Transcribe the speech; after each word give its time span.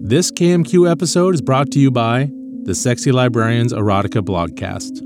This 0.00 0.30
KMQ 0.30 0.90
episode 0.90 1.34
is 1.34 1.42
brought 1.42 1.70
to 1.72 1.80
you 1.80 1.90
by 1.90 2.30
the 2.62 2.74
Sexy 2.74 3.10
Librarians 3.10 3.72
Erotica 3.72 4.22
blogcast. 4.22 5.00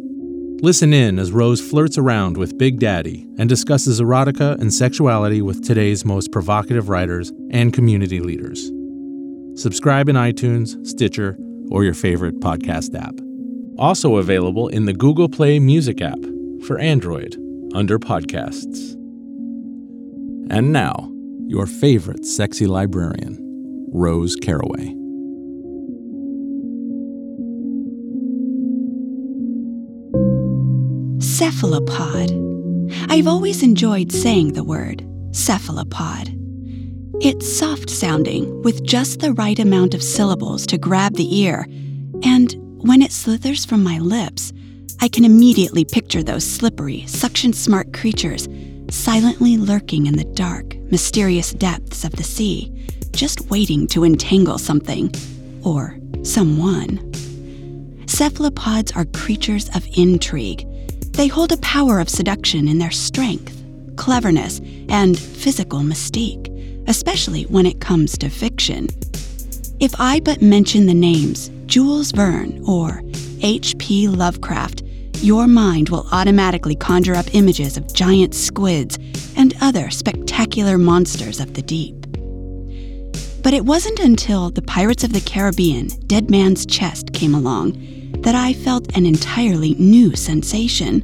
Listen 0.63 0.93
in 0.93 1.19
as 1.19 1.33
Rose 1.33 1.61
flirts 1.61 1.97
around 1.97 2.37
with 2.37 2.59
Big 2.59 2.79
Daddy 2.79 3.27
and 3.39 3.49
discusses 3.49 4.01
erotica 4.01 4.61
and 4.61 4.73
sexuality 4.73 5.41
with 5.41 5.65
today's 5.65 6.05
most 6.05 6.31
provocative 6.31 6.91
writers 6.91 7.33
and 7.51 7.73
community 7.73 8.21
leaders. 8.21 8.71
Subscribe 9.61 10.11
in 10.11 10.17
iTunes, 10.17 10.87
Stitcher, 10.87 11.39
or 11.71 11.85
your 11.85 11.95
favorite 11.95 12.39
podcast 12.41 12.95
app. 12.95 13.19
Also 13.79 14.17
available 14.17 14.69
in 14.69 14.85
the 14.85 14.93
Google 14.93 15.29
Play 15.29 15.59
Music 15.59 16.03
app 16.03 16.21
for 16.67 16.79
Android 16.79 17.35
under 17.75 17.99
Podcasts. 17.99 18.93
And 20.51 20.71
now, 20.71 21.11
your 21.47 21.67
favorite 21.67 22.27
sexy 22.27 22.67
librarian, 22.67 23.42
Rose 23.95 24.37
Caraway. 24.37 24.95
Cephalopod. 31.21 32.33
I've 33.11 33.29
always 33.29 33.63
enjoyed 33.63 34.11
saying 34.11 34.55
the 34.55 34.65
word 34.65 35.07
cephalopod. 35.33 36.31
It's 37.21 37.59
soft 37.59 37.91
sounding 37.91 38.63
with 38.63 38.83
just 38.83 39.21
the 39.21 39.35
right 39.35 39.59
amount 39.59 39.93
of 39.93 40.03
syllables 40.03 40.67
to 40.69 40.79
grab 40.79 41.15
the 41.17 41.41
ear, 41.41 41.67
and 42.23 42.55
when 42.83 43.03
it 43.03 43.13
slithers 43.13 43.67
from 43.67 43.85
my 43.85 43.99
lips, 43.99 44.55
I 45.03 45.09
can 45.09 45.27
immediately 45.27 45.85
picture 45.85 46.23
those 46.23 46.51
slippery, 46.51 47.05
suction 47.07 47.53
smart 47.53 47.93
creatures 47.93 48.49
silently 48.93 49.57
lurking 49.57 50.07
in 50.07 50.17
the 50.17 50.25
dark, 50.25 50.77
mysterious 50.91 51.53
depths 51.53 52.05
of 52.05 52.13
the 52.13 52.23
sea, 52.23 52.71
just 53.13 53.51
waiting 53.51 53.87
to 53.89 54.05
entangle 54.05 54.59
something 54.59 55.13
or 55.65 55.97
someone. 56.23 57.13
Cephalopods 58.07 58.93
are 58.93 59.05
creatures 59.07 59.69
of 59.75 59.87
intrigue. 59.97 60.67
They 61.13 61.29
hold 61.29 61.53
a 61.53 61.57
power 61.59 62.01
of 62.01 62.09
seduction 62.09 62.69
in 62.69 62.79
their 62.79 62.91
strength, 62.91 63.63
cleverness, 63.97 64.61
and 64.89 65.19
physical 65.19 65.81
mystique, 65.81 66.49
especially 66.89 67.45
when 67.45 67.67
it 67.67 67.81
comes 67.81 68.17
to 68.19 68.29
fiction. 68.29 68.89
If 69.81 69.95
I 69.99 70.21
but 70.21 70.43
mention 70.43 70.87
the 70.87 70.95
names 70.95 71.51
Jules 71.67 72.13
Verne 72.13 72.63
or 72.67 73.03
H.P. 73.41 74.09
Lovecraft, 74.09 74.83
your 75.17 75.47
mind 75.47 75.89
will 75.89 76.07
automatically 76.13 76.75
conjure 76.75 77.15
up 77.15 77.35
images 77.35 77.77
of 77.77 77.93
giant 77.93 78.35
squids 78.35 78.99
and 79.37 79.55
other 79.61 79.91
spectacular 79.91 80.79
monsters 80.79 81.41
of 81.41 81.55
the 81.55 81.63
deep. 81.63 82.02
But 83.43 83.55
it 83.55 83.65
wasn't 83.65 83.99
until 83.99 84.51
The 84.51 84.63
Pirates 84.63 85.03
of 85.03 85.13
the 85.13 85.21
Caribbean 85.21 85.89
Dead 86.07 86.31
Man's 86.31 86.65
Chest 86.65 87.13
came 87.13 87.35
along 87.35 87.73
that 88.23 88.37
I 88.37 88.53
felt 88.53 88.97
an 88.97 89.05
entirely 89.05 89.75
new 89.75 90.15
sensation. 90.15 91.03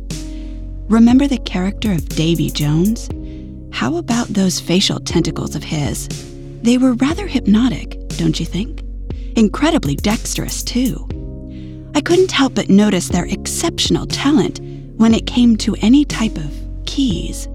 Remember 0.88 1.26
the 1.26 1.38
character 1.38 1.90
of 1.90 2.08
Davy 2.08 2.48
Jones? 2.50 3.10
How 3.72 3.96
about 3.96 4.28
those 4.28 4.60
facial 4.60 5.00
tentacles 5.00 5.56
of 5.56 5.64
his? 5.64 6.08
They 6.62 6.78
were 6.78 6.94
rather 6.94 7.26
hypnotic, 7.26 7.98
don't 8.10 8.38
you 8.38 8.46
think? 8.46 8.82
Incredibly 9.36 9.96
dexterous, 9.96 10.62
too. 10.62 11.08
I 11.96 12.00
couldn't 12.00 12.30
help 12.30 12.54
but 12.54 12.68
notice 12.70 13.08
their 13.08 13.26
exceptional 13.26 14.06
talent 14.06 14.60
when 14.96 15.12
it 15.12 15.26
came 15.26 15.56
to 15.56 15.74
any 15.80 16.04
type 16.04 16.36
of 16.36 16.54
keys. 16.86 17.48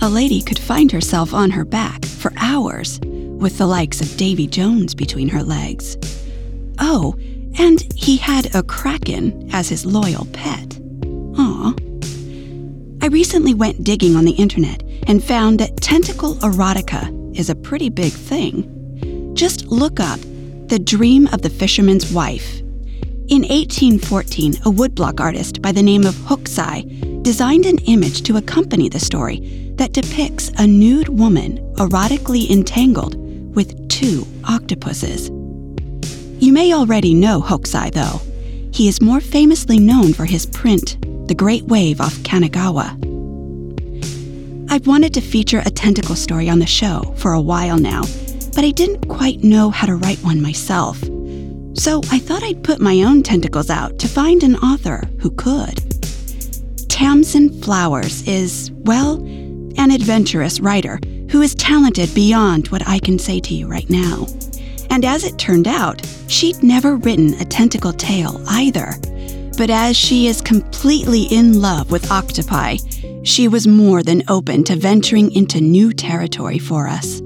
A 0.00 0.08
lady 0.08 0.40
could 0.40 0.58
find 0.58 0.92
herself 0.92 1.34
on 1.34 1.50
her 1.50 1.64
back 1.64 2.04
for 2.04 2.32
hours 2.36 3.00
with 3.40 3.58
the 3.58 3.66
likes 3.66 4.00
of 4.00 4.16
Davy 4.16 4.46
Jones 4.46 4.94
between 4.94 5.28
her 5.28 5.42
legs. 5.42 5.96
Oh, 6.78 7.14
and 7.58 7.80
he 7.96 8.16
had 8.16 8.54
a 8.54 8.62
kraken 8.62 9.48
as 9.52 9.68
his 9.68 9.84
loyal 9.84 10.26
pet. 10.32 10.78
Aw. 11.38 11.74
I 13.02 13.06
recently 13.06 13.54
went 13.54 13.82
digging 13.82 14.14
on 14.14 14.24
the 14.24 14.32
internet 14.32 14.82
and 15.06 15.24
found 15.24 15.58
that 15.58 15.78
tentacle 15.78 16.34
erotica 16.36 17.36
is 17.36 17.50
a 17.50 17.54
pretty 17.54 17.88
big 17.88 18.12
thing. 18.12 19.34
Just 19.34 19.66
look 19.66 20.00
up 20.00 20.20
The 20.66 20.78
Dream 20.78 21.26
of 21.28 21.42
the 21.42 21.50
Fisherman's 21.50 22.12
Wife. 22.12 22.60
In 23.28 23.42
1814, 23.42 24.56
a 24.56 24.70
woodblock 24.70 25.20
artist 25.20 25.62
by 25.62 25.72
the 25.72 25.82
name 25.82 26.04
of 26.04 26.14
Hokusai 26.14 27.22
designed 27.22 27.64
an 27.64 27.78
image 27.86 28.22
to 28.22 28.36
accompany 28.36 28.88
the 28.88 29.00
story 29.00 29.72
that 29.76 29.92
depicts 29.92 30.50
a 30.58 30.66
nude 30.66 31.08
woman 31.08 31.58
erotically 31.76 32.50
entangled 32.50 33.29
with 33.54 33.88
two 33.88 34.26
octopuses. 34.48 35.28
You 36.42 36.52
may 36.52 36.72
already 36.72 37.14
know 37.14 37.40
Hokusai, 37.40 37.92
though. 37.92 38.20
He 38.72 38.88
is 38.88 39.02
more 39.02 39.20
famously 39.20 39.78
known 39.78 40.12
for 40.12 40.24
his 40.24 40.46
print, 40.46 40.98
The 41.28 41.34
Great 41.34 41.64
Wave 41.64 42.00
off 42.00 42.14
Kanagawa. 42.18 42.96
I've 44.70 44.86
wanted 44.86 45.12
to 45.14 45.20
feature 45.20 45.62
a 45.66 45.70
tentacle 45.70 46.14
story 46.14 46.48
on 46.48 46.60
the 46.60 46.66
show 46.66 47.14
for 47.16 47.32
a 47.32 47.40
while 47.40 47.76
now, 47.76 48.02
but 48.54 48.64
I 48.64 48.70
didn't 48.70 49.08
quite 49.08 49.42
know 49.42 49.70
how 49.70 49.86
to 49.86 49.96
write 49.96 50.22
one 50.22 50.40
myself. 50.40 50.98
So 51.74 52.00
I 52.10 52.18
thought 52.18 52.42
I'd 52.42 52.62
put 52.62 52.80
my 52.80 53.02
own 53.02 53.22
tentacles 53.22 53.68
out 53.68 53.98
to 53.98 54.08
find 54.08 54.42
an 54.42 54.56
author 54.56 55.08
who 55.20 55.30
could. 55.32 55.78
Tamsin 56.88 57.60
Flowers 57.62 58.26
is, 58.28 58.70
well, 58.72 59.14
an 59.76 59.90
adventurous 59.90 60.60
writer 60.60 61.00
who 61.30 61.42
is 61.42 61.54
talented 61.54 62.12
beyond 62.14 62.68
what 62.68 62.86
I 62.86 62.98
can 62.98 63.18
say 63.18 63.40
to 63.40 63.54
you 63.54 63.66
right 63.66 63.88
now. 63.88 64.26
And 64.90 65.04
as 65.04 65.24
it 65.24 65.38
turned 65.38 65.68
out, 65.68 66.04
she'd 66.26 66.62
never 66.62 66.96
written 66.96 67.34
a 67.34 67.44
tentacle 67.44 67.92
tale 67.92 68.42
either. 68.48 68.94
But 69.56 69.70
as 69.70 69.96
she 69.96 70.26
is 70.26 70.40
completely 70.40 71.22
in 71.24 71.60
love 71.60 71.90
with 71.92 72.10
octopi, 72.10 72.78
she 73.22 73.46
was 73.46 73.66
more 73.66 74.02
than 74.02 74.22
open 74.28 74.64
to 74.64 74.76
venturing 74.76 75.30
into 75.32 75.60
new 75.60 75.92
territory 75.92 76.58
for 76.58 76.88
us. 76.88 77.20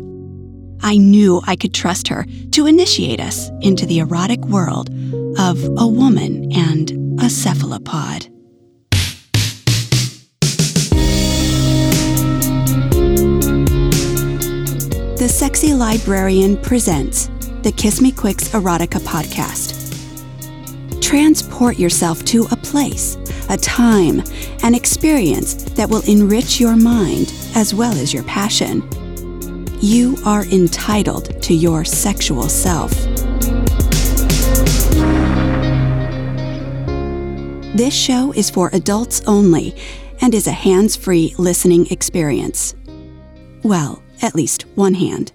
I 0.83 0.99
knew 0.99 1.41
I 1.47 1.57
could 1.57 1.73
trust 1.73 2.09
her 2.09 2.27
to 2.51 2.67
initiate 2.67 3.21
us 3.21 3.49
into 3.63 3.87
the 3.87 4.01
erotic 4.01 4.41
world 4.45 4.91
of 5.39 5.65
a 5.79 5.87
woman 5.87 6.53
and 6.53 7.21
a 7.23 7.31
cephalopod. 7.31 8.34
The 15.17 15.29
Sexy 15.29 15.73
Librarian 15.73 16.57
presents 16.57 17.31
the 17.63 17.71
Kiss 17.71 18.01
Me 18.01 18.11
Quicks 18.11 18.49
Erotica 18.49 18.99
podcast. 18.99 19.81
Transport 21.01 21.79
yourself 21.79 22.25
to 22.25 22.49
a 22.51 22.57
place, 22.57 23.17
a 23.49 23.57
time, 23.57 24.25
an 24.65 24.75
experience 24.75 25.55
that 25.55 25.89
will 25.89 26.03
enrich 26.09 26.59
your 26.59 26.75
mind 26.75 27.33
as 27.55 27.73
well 27.73 27.93
as 27.93 28.13
your 28.13 28.25
passion. 28.25 28.83
You 29.81 30.17
are 30.27 30.47
entitled 30.47 31.41
to 31.45 31.55
your 31.55 31.85
sexual 31.85 32.49
self. 32.49 32.91
This 37.77 37.95
show 37.95 38.33
is 38.33 38.51
for 38.51 38.69
adults 38.73 39.23
only 39.29 39.77
and 40.21 40.35
is 40.35 40.49
a 40.49 40.53
hands 40.53 40.97
free 40.97 41.37
listening 41.39 41.87
experience. 41.93 42.75
Well, 43.63 44.04
at 44.25 44.35
least 44.35 44.63
one 44.75 44.95
hand. 44.95 45.33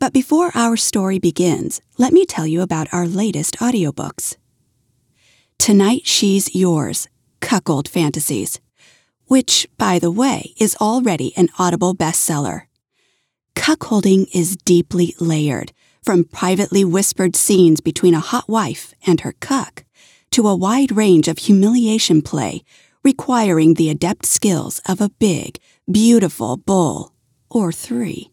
But 0.00 0.12
before 0.12 0.50
our 0.54 0.76
story 0.76 1.18
begins, 1.18 1.80
let 1.98 2.12
me 2.12 2.26
tell 2.26 2.46
you 2.46 2.60
about 2.62 2.92
our 2.92 3.06
latest 3.06 3.56
audiobooks. 3.58 4.36
Tonight 5.58 6.02
She's 6.04 6.54
Yours 6.54 7.08
Cuckold 7.40 7.88
Fantasies, 7.88 8.60
which, 9.26 9.68
by 9.76 9.98
the 9.98 10.10
way, 10.10 10.54
is 10.58 10.76
already 10.80 11.32
an 11.36 11.48
Audible 11.58 11.94
bestseller. 11.94 12.62
Cuckolding 13.54 14.26
is 14.34 14.56
deeply 14.56 15.14
layered, 15.20 15.72
from 16.02 16.24
privately 16.24 16.84
whispered 16.84 17.36
scenes 17.36 17.80
between 17.80 18.14
a 18.14 18.20
hot 18.20 18.48
wife 18.48 18.94
and 19.06 19.20
her 19.20 19.34
cuck 19.40 19.84
to 20.30 20.48
a 20.48 20.56
wide 20.56 20.92
range 20.92 21.28
of 21.28 21.38
humiliation 21.38 22.22
play 22.22 22.64
requiring 23.08 23.72
the 23.72 23.88
adept 23.88 24.26
skills 24.26 24.82
of 24.86 25.00
a 25.00 25.08
big, 25.18 25.58
beautiful 25.90 26.58
bull 26.58 27.14
or 27.48 27.72
three. 27.72 28.30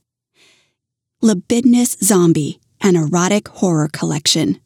Libidinous 1.22 1.96
Zombie, 2.04 2.60
an 2.82 2.98
erotic 2.98 3.48
horror 3.48 3.88
collection. 3.88 4.60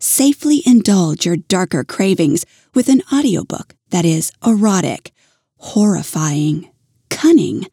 Safely 0.00 0.60
indulge 0.66 1.24
your 1.24 1.36
darker 1.36 1.84
cravings 1.84 2.44
with 2.74 2.88
an 2.88 3.00
audiobook 3.12 3.76
that 3.90 4.04
is 4.04 4.32
erotic, 4.44 5.12
horrifying, 5.58 6.68
cunning, 7.08 7.68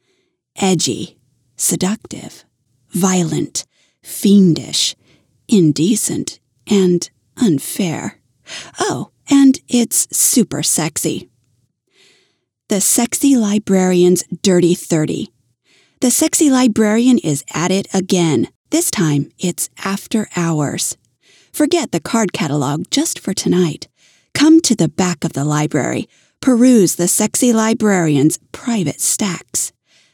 edgy, 0.56 1.18
seductive, 1.58 2.46
violent, 2.92 3.66
fiendish, 4.04 4.96
indecent, 5.48 6.40
and 6.68 7.10
unfair. 7.38 8.20
Oh, 8.80 9.10
and 9.32 9.60
it's 9.68 10.08
super 10.16 10.62
sexy. 10.62 11.32
The 12.68 12.82
Sexy 12.82 13.38
Librarian's 13.38 14.24
Dirty 14.42 14.74
30 14.74 15.30
the 16.02 16.12
sexy 16.12 16.50
librarian 16.50 17.18
is 17.20 17.44
at 17.54 17.72
it 17.72 17.88
again, 17.94 18.50
This 18.70 18.92
time, 18.92 19.32
it's 19.40 19.70
after 19.84 20.28
hours. 20.36 20.98
Forget 21.54 21.92
the 21.92 22.00
card 22.00 22.34
catalog 22.34 22.92
just 22.92 23.18
for 23.18 23.34
tonight. 23.34 23.88
Come 24.34 24.60
to 24.62 24.76
the 24.76 24.90
back 24.90 25.24
of 25.24 25.34
the 25.34 25.46
library, 25.46 26.08
peruse 26.42 26.96
the 26.96 27.08
sexy 27.08 27.54
librarian's 27.54 28.38
private 28.52 29.00
stacks. 29.00 29.72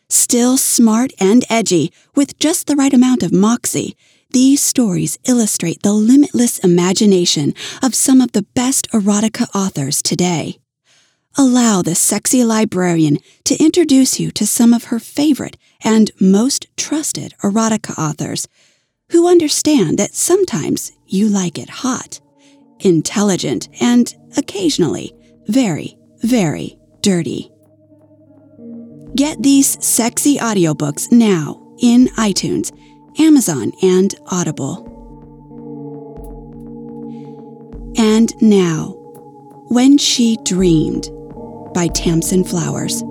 Still 0.08 0.58
smart 0.58 1.12
and 1.20 1.44
edgy, 1.50 1.92
with 2.16 2.38
just 2.38 2.68
the 2.68 2.76
right 2.76 2.94
amount 2.94 3.24
of 3.24 3.34
moxie, 3.34 3.98
these 4.30 4.62
stories 4.62 5.18
illustrate 5.28 5.82
the 5.82 5.94
limitless 5.94 6.60
imagination 6.60 7.54
of 7.82 7.96
some 7.96 8.22
of 8.22 8.34
the 8.34 8.46
best 8.54 8.90
erotica 8.92 9.48
authors 9.56 10.02
today. 10.02 10.60
Allow 11.38 11.82
the 11.82 11.96
sexy 11.96 12.44
librarian 12.44 13.18
to 13.46 13.56
introduce 13.64 14.20
you 14.20 14.32
to 14.32 14.46
some 14.46 14.74
of 14.74 14.86
her 14.86 15.00
favorite 15.00 15.58
and 15.84 16.12
most 16.20 16.68
trusted 16.76 17.34
erotica 17.42 17.98
authors 17.98 18.48
who 19.12 19.28
understand 19.28 19.98
that 19.98 20.14
sometimes 20.14 20.92
you 21.08 21.28
like 21.28 21.58
it 21.58 21.70
hot, 21.70 22.20
intelligent, 22.80 23.70
and 23.80 24.14
occasionally 24.38 25.14
very, 25.48 25.98
very 26.22 26.78
dirty. 27.02 27.50
Get 29.16 29.42
these 29.42 29.84
sexy 29.84 30.38
audiobooks 30.38 31.12
now 31.12 31.62
in 31.80 32.08
iTunes, 32.18 32.72
Amazon, 33.20 33.72
and 33.82 34.14
Audible. 34.28 34.88
And 37.98 38.34
now, 38.42 38.96
When 39.68 39.98
She 39.98 40.38
Dreamed 40.44 41.10
by 41.74 41.88
Tamsin 41.88 42.44
Flowers. 42.44 43.04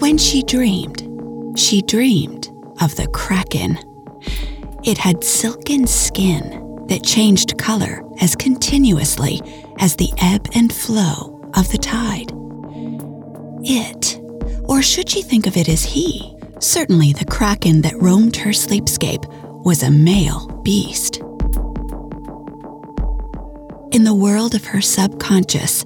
When 0.00 0.18
she 0.18 0.42
dreamed, 0.42 1.58
she 1.58 1.82
dreamed 1.82 2.50
of 2.80 2.96
the 2.96 3.06
Kraken. 3.08 3.78
It 4.82 4.98
had 4.98 5.22
silken 5.22 5.86
skin 5.86 6.86
that 6.88 7.04
changed 7.04 7.58
color 7.58 8.02
as 8.20 8.34
continuously 8.34 9.40
as 9.80 9.96
the 9.96 10.10
ebb 10.18 10.46
and 10.54 10.72
flow 10.72 11.40
of 11.54 11.70
the 11.72 11.78
tide. 11.78 12.32
It, 13.64 14.20
or 14.68 14.82
should 14.82 15.08
she 15.08 15.22
think 15.22 15.46
of 15.46 15.56
it 15.56 15.68
as 15.68 15.82
he? 15.82 16.36
Certainly 16.60 17.14
the 17.14 17.24
Kraken 17.24 17.80
that 17.82 18.00
roamed 18.00 18.36
her 18.36 18.50
sleepscape 18.50 19.26
was 19.64 19.82
a 19.82 19.90
male 19.90 20.46
beast. 20.62 21.16
In 23.92 24.04
the 24.04 24.14
world 24.14 24.54
of 24.54 24.64
her 24.66 24.80
subconscious, 24.80 25.84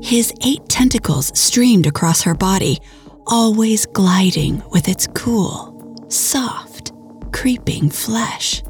his 0.00 0.32
eight 0.44 0.66
tentacles 0.68 1.36
streamed 1.38 1.86
across 1.86 2.22
her 2.22 2.34
body, 2.34 2.78
always 3.26 3.86
gliding 3.86 4.62
with 4.70 4.88
its 4.88 5.06
cool, 5.08 5.96
soft, 6.08 6.92
creeping 7.32 7.90
flesh. 7.90 8.62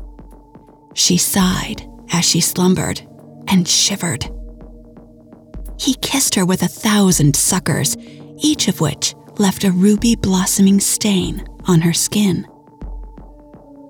She 0.95 1.17
sighed 1.17 1.89
as 2.13 2.25
she 2.25 2.41
slumbered 2.41 3.01
and 3.49 3.67
shivered. 3.69 4.29
He 5.83 5.95
kissed 5.95 6.37
her 6.37 6.47
with 6.47 6.63
a 6.63 6.69
thousand 6.69 7.35
suckers, 7.35 7.97
each 8.39 8.69
of 8.69 8.81
which 8.81 9.17
left 9.39 9.65
a 9.65 9.73
ruby 9.73 10.15
blossoming 10.15 10.79
stain 10.79 11.45
on 11.67 11.81
her 11.81 11.93
skin. 11.93 12.45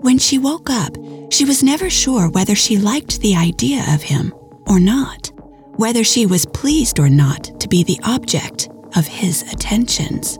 When 0.01 0.17
she 0.17 0.39
woke 0.39 0.71
up, 0.71 0.97
she 1.31 1.45
was 1.45 1.63
never 1.63 1.91
sure 1.91 2.31
whether 2.31 2.55
she 2.55 2.79
liked 2.79 3.21
the 3.21 3.37
idea 3.37 3.85
of 3.93 4.03
him 4.03 4.33
or 4.67 4.81
not, 4.81 5.33
whether 5.77 6.03
she 6.03 6.25
was 6.25 6.47
pleased 6.47 6.99
or 6.99 7.11
not 7.11 7.61
to 7.61 7.69
be 7.69 7.85
the 7.85 8.01
object 8.05 8.71
of 8.97 9.07
his 9.07 9.43
attentions. 9.53 10.39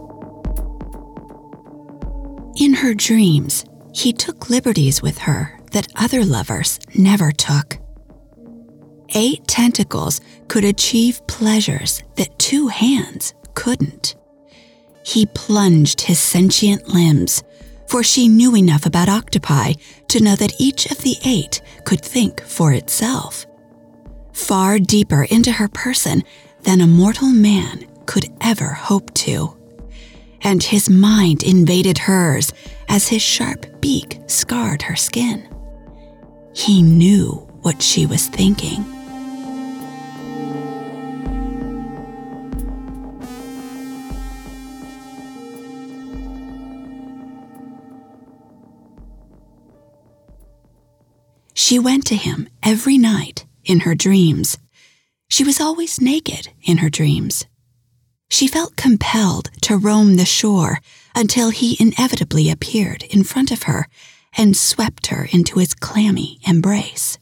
In 2.57 2.73
her 2.73 2.95
dreams, 2.95 3.67
he 3.93 4.15
took 4.15 4.49
liberties 4.49 5.03
with 5.03 5.19
her 5.19 5.61
that 5.73 5.89
other 5.97 6.25
lovers 6.25 6.79
never 6.95 7.31
took. 7.31 7.77
Eight 9.15 9.47
tentacles 9.47 10.23
could 10.53 10.65
achieve 10.67 11.27
pleasures 11.27 12.03
that 12.17 12.39
two 12.39 12.69
hands 12.69 13.33
couldn't. 13.55 14.17
He 15.03 15.25
plunged 15.25 16.03
his 16.03 16.21
sentient 16.21 16.89
limbs, 16.89 17.43
for 17.89 18.03
she 18.03 18.29
knew 18.29 18.55
enough 18.55 18.85
about 18.85 19.09
octopi 19.09 19.73
to 20.09 20.23
know 20.23 20.37
that 20.37 20.61
each 20.61 20.91
of 20.91 20.99
the 20.99 21.17
eight 21.25 21.63
could 21.87 22.03
think 22.03 22.43
for 22.43 22.75
itself. 22.75 23.47
Far 24.35 24.79
deeper 24.79 25.23
into 25.31 25.53
her 25.53 25.69
person 25.69 26.23
than 26.65 26.83
a 26.83 26.87
mortal 26.87 27.29
man 27.29 27.87
could 28.05 28.29
ever 28.43 28.75
hope 28.75 29.15
to. 29.25 29.57
And 30.43 30.63
his 30.63 30.91
mind 30.91 31.45
invaded 31.45 31.97
hers 31.97 32.53
as 32.91 33.09
his 33.09 33.23
sharp 33.23 33.81
beak 33.81 34.21
scarred 34.27 34.83
her 34.83 34.97
skin. 34.97 35.49
He 36.55 36.83
knew 36.83 37.49
what 37.63 37.81
she 37.81 38.05
was 38.05 38.27
thinking. 38.27 38.92
She 51.65 51.79
went 51.79 52.05
to 52.07 52.17
him 52.17 52.49
every 52.61 52.99
night 52.99 53.47
in 53.65 53.81
her 53.87 53.95
dreams. 53.95 54.59
She 55.31 55.45
was 55.45 55.61
always 55.61 56.01
naked 56.01 56.49
in 56.65 56.79
her 56.79 56.91
dreams. 56.91 57.47
She 58.29 58.49
felt 58.49 58.75
compelled 58.75 59.49
to 59.63 59.77
roam 59.77 60.17
the 60.17 60.25
shore 60.25 60.81
until 61.15 61.51
he 61.51 61.77
inevitably 61.79 62.51
appeared 62.51 63.05
in 63.05 63.23
front 63.23 63.53
of 63.53 63.63
her 63.63 63.87
and 64.37 64.57
swept 64.57 65.07
her 65.07 65.29
into 65.31 65.61
his 65.61 65.73
clammy 65.73 66.41
embrace, 66.45 67.17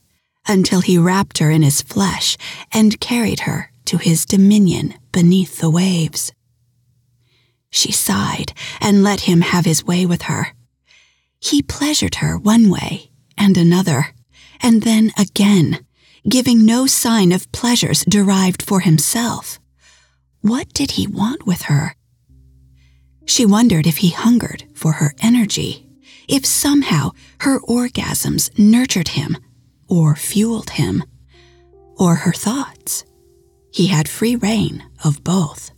until 0.49 0.81
he 0.81 0.97
wrapped 0.97 1.37
her 1.37 1.51
in 1.51 1.61
his 1.61 1.83
flesh 1.83 2.39
and 2.73 2.99
carried 2.99 3.41
her 3.41 3.71
to 3.85 3.99
his 3.99 4.25
dominion 4.25 4.95
beneath 5.13 5.59
the 5.59 5.69
waves. 5.69 6.33
She 7.69 7.93
sighed 7.93 8.55
and 8.81 9.05
let 9.05 9.21
him 9.29 9.43
have 9.43 9.67
his 9.67 9.85
way 9.85 10.07
with 10.07 10.23
her. 10.23 10.55
He 11.41 11.61
pleasured 11.61 12.17
her 12.17 12.39
one 12.39 12.71
way 12.71 13.11
and 13.37 13.59
another, 13.59 14.15
and 14.63 14.83
then 14.83 15.11
again, 15.19 15.85
giving 16.29 16.65
no 16.65 16.87
sign 16.87 17.33
of 17.33 17.51
pleasures 17.53 18.05
derived 18.05 18.63
for 18.63 18.81
himself. 18.81 19.59
What 20.43 20.73
did 20.73 20.93
he 20.93 21.07
want 21.07 21.47
with 21.47 21.63
her? 21.63 21.95
She 23.27 23.47
wondered 23.47 23.87
if 23.87 23.99
he 23.99 24.11
hungered 24.11 24.65
for 24.75 24.93
her 24.93 25.15
energy, 25.23 25.87
if 26.29 26.45
somehow 26.45 27.11
her 27.41 27.61
orgasms 27.61 28.51
nurtured 28.59 29.09
him 29.09 29.37
or 29.89 30.17
fueled 30.17 30.71
him, 30.71 31.05
or 31.99 32.15
her 32.17 32.33
thoughts. 32.33 33.05
He 33.73 33.89
had 33.89 34.09
free 34.09 34.37
reign 34.37 34.85
of 35.05 35.23
both. 35.23 35.71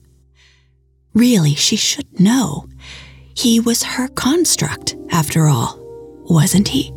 Really, 1.14 1.54
she 1.54 1.76
should 1.76 2.20
know. 2.20 2.68
He 3.34 3.60
was 3.60 3.82
her 3.82 4.08
construct, 4.08 4.96
after 5.10 5.46
all, 5.46 5.78
wasn't 6.24 6.68
he? 6.68 6.92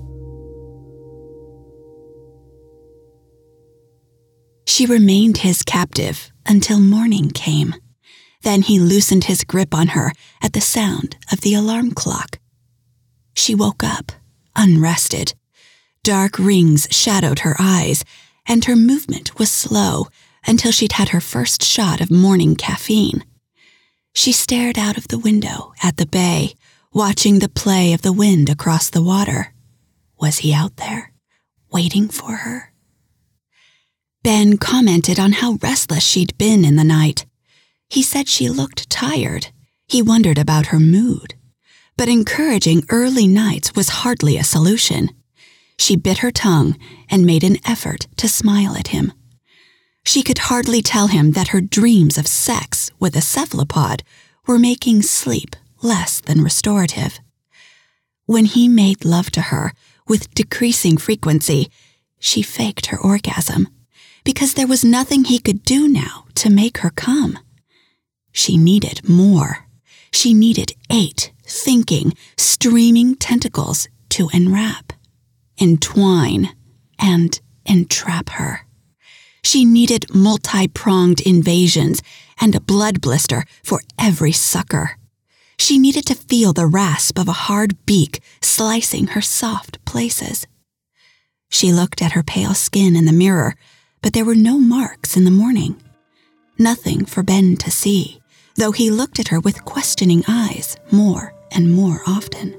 She 4.68 4.86
remained 4.86 5.38
his 5.38 5.64
captive 5.64 6.32
until 6.46 6.80
morning 6.80 7.30
came. 7.30 7.76
Then 8.42 8.62
he 8.62 8.80
loosened 8.80 9.26
his 9.26 9.44
grip 9.44 9.74
on 9.74 9.90
her 9.90 10.12
at 10.42 10.54
the 10.54 10.62
sound 10.62 11.18
of 11.32 11.42
the 11.42 11.54
alarm 11.54 11.92
clock. 11.92 12.40
She 13.36 13.56
woke 13.56 13.84
up, 13.84 14.12
unrested. 14.56 15.34
Dark 16.04 16.38
rings 16.38 16.88
shadowed 16.92 17.40
her 17.40 17.56
eyes, 17.60 18.04
and 18.46 18.66
her 18.66 18.76
movement 18.76 19.38
was 19.40 19.50
slow 19.50 20.08
until 20.46 20.72
she'd 20.72 20.94
had 20.94 21.10
her 21.10 21.22
first 21.22 21.64
shot 21.64 22.02
of 22.02 22.12
morning 22.12 22.56
caffeine. 22.56 23.24
She 24.14 24.32
stared 24.32 24.78
out 24.78 24.98
of 24.98 25.08
the 25.08 25.20
window 25.20 25.74
at 25.82 25.98
the 25.98 26.06
bay, 26.06 26.54
watching 26.94 27.40
the 27.40 27.50
play 27.50 27.94
of 27.94 28.02
the 28.04 28.14
wind 28.14 28.50
across 28.50 28.90
the 28.90 29.04
water. 29.04 29.54
Was 30.20 30.38
he 30.40 30.54
out 30.54 30.78
there, 30.78 31.12
waiting 31.72 32.08
for 32.08 32.38
her? 32.38 32.72
Ben 34.26 34.58
commented 34.58 35.20
on 35.20 35.34
how 35.34 35.60
restless 35.62 36.04
she'd 36.04 36.36
been 36.40 36.66
in 36.66 36.78
the 36.78 36.84
night. 36.84 37.28
He 37.88 38.02
said 38.02 38.28
she 38.28 38.50
looked 38.50 38.90
tired. 38.90 39.50
He 39.88 40.02
wondered 40.02 40.40
about 40.40 40.66
her 40.68 40.80
mood. 40.80 41.36
But 41.96 42.10
encouraging 42.10 42.86
early 42.90 43.28
nights 43.28 43.76
was 43.76 44.02
hardly 44.02 44.36
a 44.36 44.44
solution. 44.44 45.12
She 45.78 45.96
bit 45.96 46.18
her 46.18 46.32
tongue 46.32 46.76
and 47.08 47.24
made 47.24 47.44
an 47.44 47.58
effort 47.68 48.08
to 48.18 48.28
smile 48.28 48.76
at 48.76 48.88
him. 48.88 49.14
She 50.04 50.24
could 50.24 50.40
hardly 50.50 50.82
tell 50.82 51.06
him 51.06 51.34
that 51.34 51.50
her 51.50 51.62
dreams 51.62 52.18
of 52.18 52.26
sex 52.26 52.90
with 53.00 53.16
a 53.16 53.22
cephalopod 53.22 54.02
were 54.48 54.58
making 54.58 55.04
sleep 55.04 55.56
less 55.84 56.20
than 56.20 56.42
restorative. 56.42 57.20
When 58.26 58.46
he 58.46 58.68
made 58.68 59.06
love 59.06 59.30
to 59.38 59.42
her 59.54 59.74
with 60.08 60.34
decreasing 60.34 60.98
frequency, 60.98 61.70
she 62.18 62.42
faked 62.42 62.88
her 62.88 63.00
orgasm 63.00 63.68
because 64.26 64.56
there 64.56 64.68
was 64.68 64.84
nothing 64.84 65.24
he 65.24 65.40
could 65.40 65.64
do 65.64 65.88
now 65.88 66.26
to 66.36 66.50
make 66.50 66.80
her 66.80 66.90
come. 66.90 67.40
She 68.34 68.58
needed 68.58 69.08
more. 69.08 69.68
She 70.12 70.34
needed 70.34 70.74
eight 70.92 71.32
thinking, 71.46 72.14
streaming 72.38 73.16
tentacles 73.16 73.88
to 74.10 74.30
enwrap, 74.34 74.94
entwine, 75.60 76.50
and 77.00 77.40
entrap 77.66 78.30
her. 78.32 78.62
She 79.44 79.64
needed 79.64 80.14
multi 80.14 80.68
pronged 80.68 81.22
invasions 81.22 82.02
and 82.40 82.56
a 82.56 82.60
blood 82.60 83.00
blister 83.00 83.46
for 83.64 83.82
every 84.00 84.32
sucker. 84.32 84.98
She 85.58 85.78
needed 85.78 86.06
to 86.08 86.16
feel 86.16 86.52
the 86.52 86.68
rasp 86.68 87.18
of 87.18 87.28
a 87.28 87.44
hard 87.48 87.86
beak 87.86 88.22
slicing 88.42 89.08
her 89.08 89.22
soft 89.22 89.84
places. 89.86 90.48
She 91.50 91.72
looked 91.72 92.02
at 92.02 92.14
her 92.14 92.24
pale 92.24 92.54
skin 92.54 92.96
in 92.96 93.06
the 93.06 93.14
mirror, 93.14 93.56
but 94.06 94.14
there 94.14 94.24
were 94.24 94.36
no 94.36 94.60
marks 94.60 95.18
in 95.18 95.24
the 95.26 95.32
morning. 95.32 95.82
Nothing 96.60 97.06
for 97.06 97.24
Ben 97.24 97.58
to 97.58 97.72
see, 97.72 98.22
though 98.54 98.72
he 98.72 98.92
looked 98.92 99.20
at 99.20 99.30
her 99.30 99.40
with 99.40 99.66
questioning 99.66 100.24
eyes 100.28 100.78
more 100.92 101.34
and 101.52 101.74
more 101.74 102.04
often. 102.06 102.52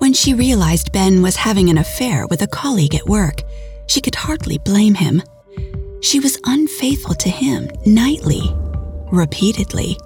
When 0.00 0.12
she 0.12 0.34
realized 0.34 0.92
Ben 0.92 1.22
was 1.22 1.36
having 1.36 1.70
an 1.70 1.78
affair 1.78 2.26
with 2.26 2.42
a 2.42 2.46
colleague 2.46 2.94
at 2.94 3.08
work, 3.08 3.40
she 3.86 4.02
could 4.02 4.14
hardly 4.14 4.58
blame 4.58 4.96
him. 4.96 5.22
She 6.02 6.20
was 6.20 6.38
unfaithful 6.44 7.14
to 7.14 7.30
him 7.30 7.70
nightly, 7.86 8.42
repeatedly. 9.10 9.96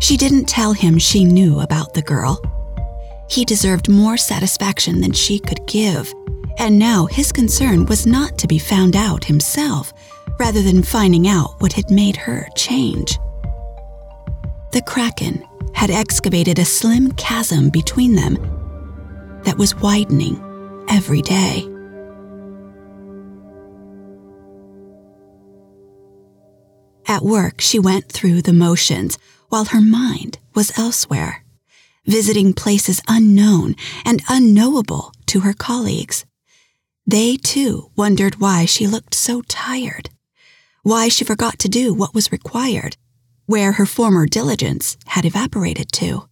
She 0.00 0.16
didn't 0.16 0.46
tell 0.48 0.72
him 0.72 0.98
she 0.98 1.22
knew 1.22 1.60
about 1.60 1.94
the 1.94 2.02
girl. 2.02 2.40
He 3.32 3.46
deserved 3.46 3.88
more 3.88 4.18
satisfaction 4.18 5.00
than 5.00 5.12
she 5.12 5.38
could 5.38 5.66
give, 5.66 6.12
and 6.58 6.78
now 6.78 7.06
his 7.06 7.32
concern 7.32 7.86
was 7.86 8.06
not 8.06 8.36
to 8.36 8.46
be 8.46 8.58
found 8.58 8.94
out 8.94 9.24
himself, 9.24 9.90
rather 10.38 10.60
than 10.60 10.82
finding 10.82 11.26
out 11.26 11.58
what 11.58 11.72
had 11.72 11.90
made 11.90 12.14
her 12.14 12.46
change. 12.56 13.18
The 14.72 14.82
Kraken 14.82 15.42
had 15.72 15.90
excavated 15.90 16.58
a 16.58 16.66
slim 16.66 17.12
chasm 17.12 17.70
between 17.70 18.16
them 18.16 18.34
that 19.44 19.56
was 19.56 19.76
widening 19.76 20.36
every 20.90 21.22
day. 21.22 21.66
At 27.08 27.22
work, 27.22 27.62
she 27.62 27.78
went 27.78 28.12
through 28.12 28.42
the 28.42 28.52
motions 28.52 29.16
while 29.48 29.64
her 29.64 29.80
mind 29.80 30.38
was 30.54 30.78
elsewhere, 30.78 31.41
visiting 32.04 32.52
places 32.52 33.02
unknown 33.08 33.74
and 34.04 34.22
unknowable 34.28 35.12
to 35.26 35.40
her 35.40 35.52
colleagues. 35.52 36.24
They 37.06 37.36
too 37.36 37.90
wondered 37.96 38.40
why 38.40 38.64
she 38.64 38.86
looked 38.86 39.14
so 39.14 39.42
tired, 39.42 40.10
why 40.82 41.08
she 41.08 41.24
forgot 41.24 41.58
to 41.60 41.68
do 41.68 41.92
what 41.92 42.14
was 42.14 42.32
required, 42.32 42.96
where 43.46 43.72
her 43.72 43.86
former 43.86 44.26
diligence 44.26 44.96
had 45.06 45.24
evaporated 45.24 45.90
to. 45.92 46.28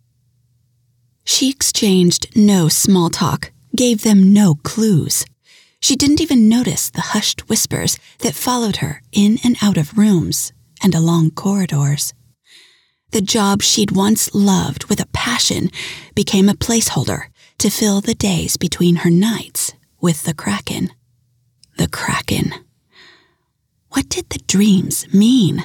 She 1.25 1.51
exchanged 1.51 2.27
no 2.37 2.69
small 2.69 3.11
talk, 3.11 3.53
gave 3.77 4.03
them 4.03 4.33
no 4.33 4.57
clues. 4.57 5.25
She 5.81 5.97
didn't 5.97 6.21
even 6.21 6.49
notice 6.49 6.91
the 6.91 7.01
hushed 7.01 7.49
whispers 7.49 7.99
that 8.19 8.35
followed 8.35 8.77
her 8.77 9.03
in 9.13 9.39
and 9.45 9.57
out 9.63 9.77
of 9.77 9.97
rooms 9.97 10.53
and 10.83 10.95
along 10.95 11.33
corridors. 11.33 12.13
The 13.13 13.21
job 13.21 13.63
she'd 13.63 13.91
once 13.91 14.33
loved 14.35 14.85
with 14.85 15.01
a 15.01 15.07
passion 15.31 15.71
became 16.17 16.49
a 16.49 16.61
placeholder 16.67 17.23
to 17.57 17.71
fill 17.71 18.01
the 18.01 18.17
days 18.17 18.57
between 18.57 18.97
her 18.97 19.11
nights 19.11 19.73
with 20.01 20.25
the 20.25 20.35
Kraken. 20.35 20.91
The 21.79 21.87
Kraken. 21.87 22.53
What 23.91 24.09
did 24.09 24.29
the 24.31 24.43
dreams 24.49 25.07
mean? 25.15 25.65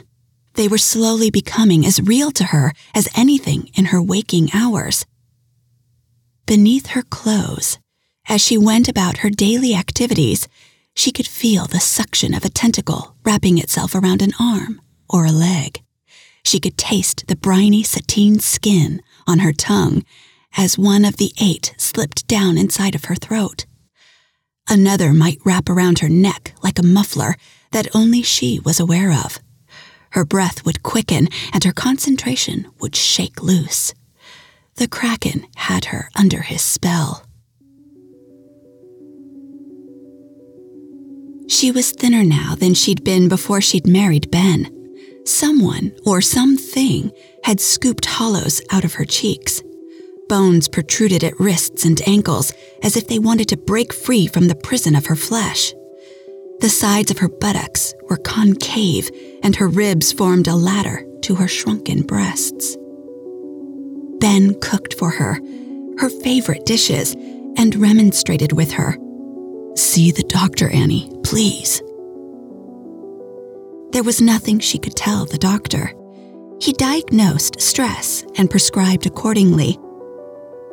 They 0.53 0.67
were 0.67 0.91
slowly 0.93 1.31
becoming 1.31 1.83
as 1.83 1.99
real 2.13 2.29
to 2.33 2.45
her 2.53 2.73
as 2.93 3.09
anything 3.15 3.71
in 3.73 3.85
her 3.85 4.01
waking 4.01 4.49
hours. 4.53 5.03
Beneath 6.45 6.87
her 6.87 7.01
clothes, 7.01 7.79
as 8.29 8.41
she 8.41 8.59
went 8.59 8.87
about 8.87 9.17
her 9.17 9.31
daily 9.31 9.73
activities, 9.73 10.47
she 10.93 11.11
could 11.11 11.27
feel 11.27 11.65
the 11.65 11.79
suction 11.79 12.35
of 12.35 12.45
a 12.45 12.55
tentacle 12.63 13.15
wrapping 13.25 13.57
itself 13.57 13.95
around 13.95 14.21
an 14.21 14.33
arm 14.39 14.79
or 15.09 15.25
a 15.25 15.39
leg. 15.47 15.81
She 16.43 16.59
could 16.59 16.77
taste 16.77 17.25
the 17.27 17.35
briny 17.35 17.81
sateen 17.81 18.39
skin 18.39 19.01
on 19.27 19.39
her 19.39 19.53
tongue 19.53 20.03
as 20.57 20.77
one 20.77 21.05
of 21.05 21.17
the 21.17 21.31
eight 21.41 21.73
slipped 21.77 22.27
down 22.27 22.57
inside 22.57 22.95
of 22.95 23.05
her 23.05 23.15
throat. 23.15 23.65
Another 24.67 25.13
might 25.13 25.39
wrap 25.43 25.69
around 25.69 25.99
her 25.99 26.09
neck 26.09 26.53
like 26.63 26.79
a 26.79 26.83
muffler 26.83 27.35
that 27.71 27.93
only 27.93 28.21
she 28.21 28.59
was 28.59 28.79
aware 28.79 29.11
of. 29.11 29.39
Her 30.11 30.25
breath 30.25 30.65
would 30.65 30.81
quicken 30.81 31.27
and 31.53 31.63
her 31.63 31.73
concentration 31.73 32.67
would 32.79 32.95
shake 32.95 33.43
loose. 33.43 33.93
The 34.75 34.87
Kraken 34.87 35.45
had 35.55 35.85
her 35.85 36.09
under 36.15 36.41
his 36.41 36.61
spell. 36.61 37.25
She 41.47 41.71
was 41.71 41.91
thinner 41.91 42.23
now 42.23 42.55
than 42.55 42.73
she'd 42.73 43.03
been 43.03 43.29
before 43.29 43.61
she'd 43.61 43.87
married 43.87 44.31
Ben. 44.31 44.71
Someone 45.25 45.93
or 46.05 46.21
something 46.21 47.11
had 47.45 47.61
scooped 47.61 48.07
hollows 48.07 48.59
out 48.71 48.83
of 48.83 48.95
her 48.95 49.05
cheeks. 49.05 49.61
Bones 50.27 50.67
protruded 50.67 51.23
at 51.23 51.39
wrists 51.39 51.85
and 51.85 52.01
ankles 52.07 52.51
as 52.81 52.97
if 52.97 53.07
they 53.07 53.19
wanted 53.19 53.47
to 53.47 53.55
break 53.55 53.93
free 53.93 54.25
from 54.25 54.47
the 54.47 54.55
prison 54.55 54.95
of 54.95 55.05
her 55.05 55.15
flesh. 55.15 55.71
The 56.61 56.69
sides 56.69 57.11
of 57.11 57.19
her 57.19 57.29
buttocks 57.29 57.93
were 58.09 58.17
concave, 58.17 59.11
and 59.43 59.55
her 59.57 59.67
ribs 59.67 60.11
formed 60.11 60.47
a 60.47 60.55
ladder 60.55 61.05
to 61.21 61.35
her 61.35 61.47
shrunken 61.47 62.01
breasts. 62.01 62.77
Ben 64.19 64.59
cooked 64.59 64.95
for 64.95 65.11
her, 65.11 65.35
her 65.99 66.09
favorite 66.09 66.65
dishes, 66.65 67.13
and 67.57 67.75
remonstrated 67.75 68.53
with 68.53 68.71
her. 68.71 68.97
See 69.75 70.09
the 70.09 70.23
doctor, 70.23 70.67
Annie, 70.69 71.11
please. 71.23 71.79
There 73.91 74.03
was 74.03 74.19
nothing 74.19 74.57
she 74.57 74.79
could 74.79 74.95
tell 74.95 75.25
the 75.25 75.37
doctor. 75.37 75.93
He 76.59 76.73
diagnosed 76.73 77.61
stress 77.61 78.25
and 78.37 78.49
prescribed 78.49 79.05
accordingly. 79.05 79.77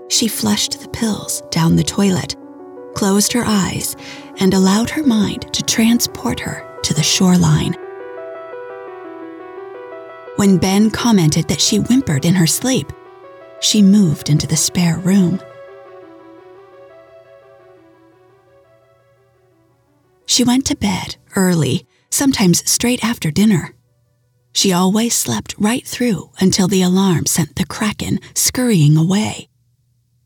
She 0.09 0.29
flushed 0.29 0.81
the 0.81 0.89
pills 0.89 1.43
down 1.51 1.77
the 1.77 1.83
toilet, 1.83 2.37
closed 2.95 3.33
her 3.33 3.45
eyes, 3.45 3.97
and 4.39 4.55
allowed 4.55 4.91
her 4.91 5.03
mind 5.03 5.53
to 5.53 5.63
transport 5.63 6.41
her 6.41 6.67
to 6.83 6.95
the 6.95 7.03
shoreline. 7.03 7.75
When 10.37 10.59
Ben 10.59 10.91
commented 10.91 11.49
that 11.49 11.61
she 11.61 11.77
whimpered 11.77 12.25
in 12.25 12.35
her 12.35 12.47
sleep, 12.47 12.93
she 13.61 13.83
moved 13.83 14.31
into 14.31 14.47
the 14.47 14.57
spare 14.57 14.99
room. 14.99 15.41
She 20.27 20.45
went 20.45 20.65
to 20.67 20.77
bed 20.77 21.17
early 21.37 21.87
sometimes 22.11 22.69
straight 22.71 23.05
after 23.05 23.31
dinner. 23.31 23.75
She 24.53 24.73
always 24.73 25.15
slept 25.15 25.55
right 25.59 25.87
through 25.87 26.31
until 26.39 26.69
the 26.69 26.83
alarm 26.83 27.27
sent 27.27 27.57
the 27.57 27.67
kraken 27.67 28.21
scurrying 28.35 28.97
away. 28.97 29.49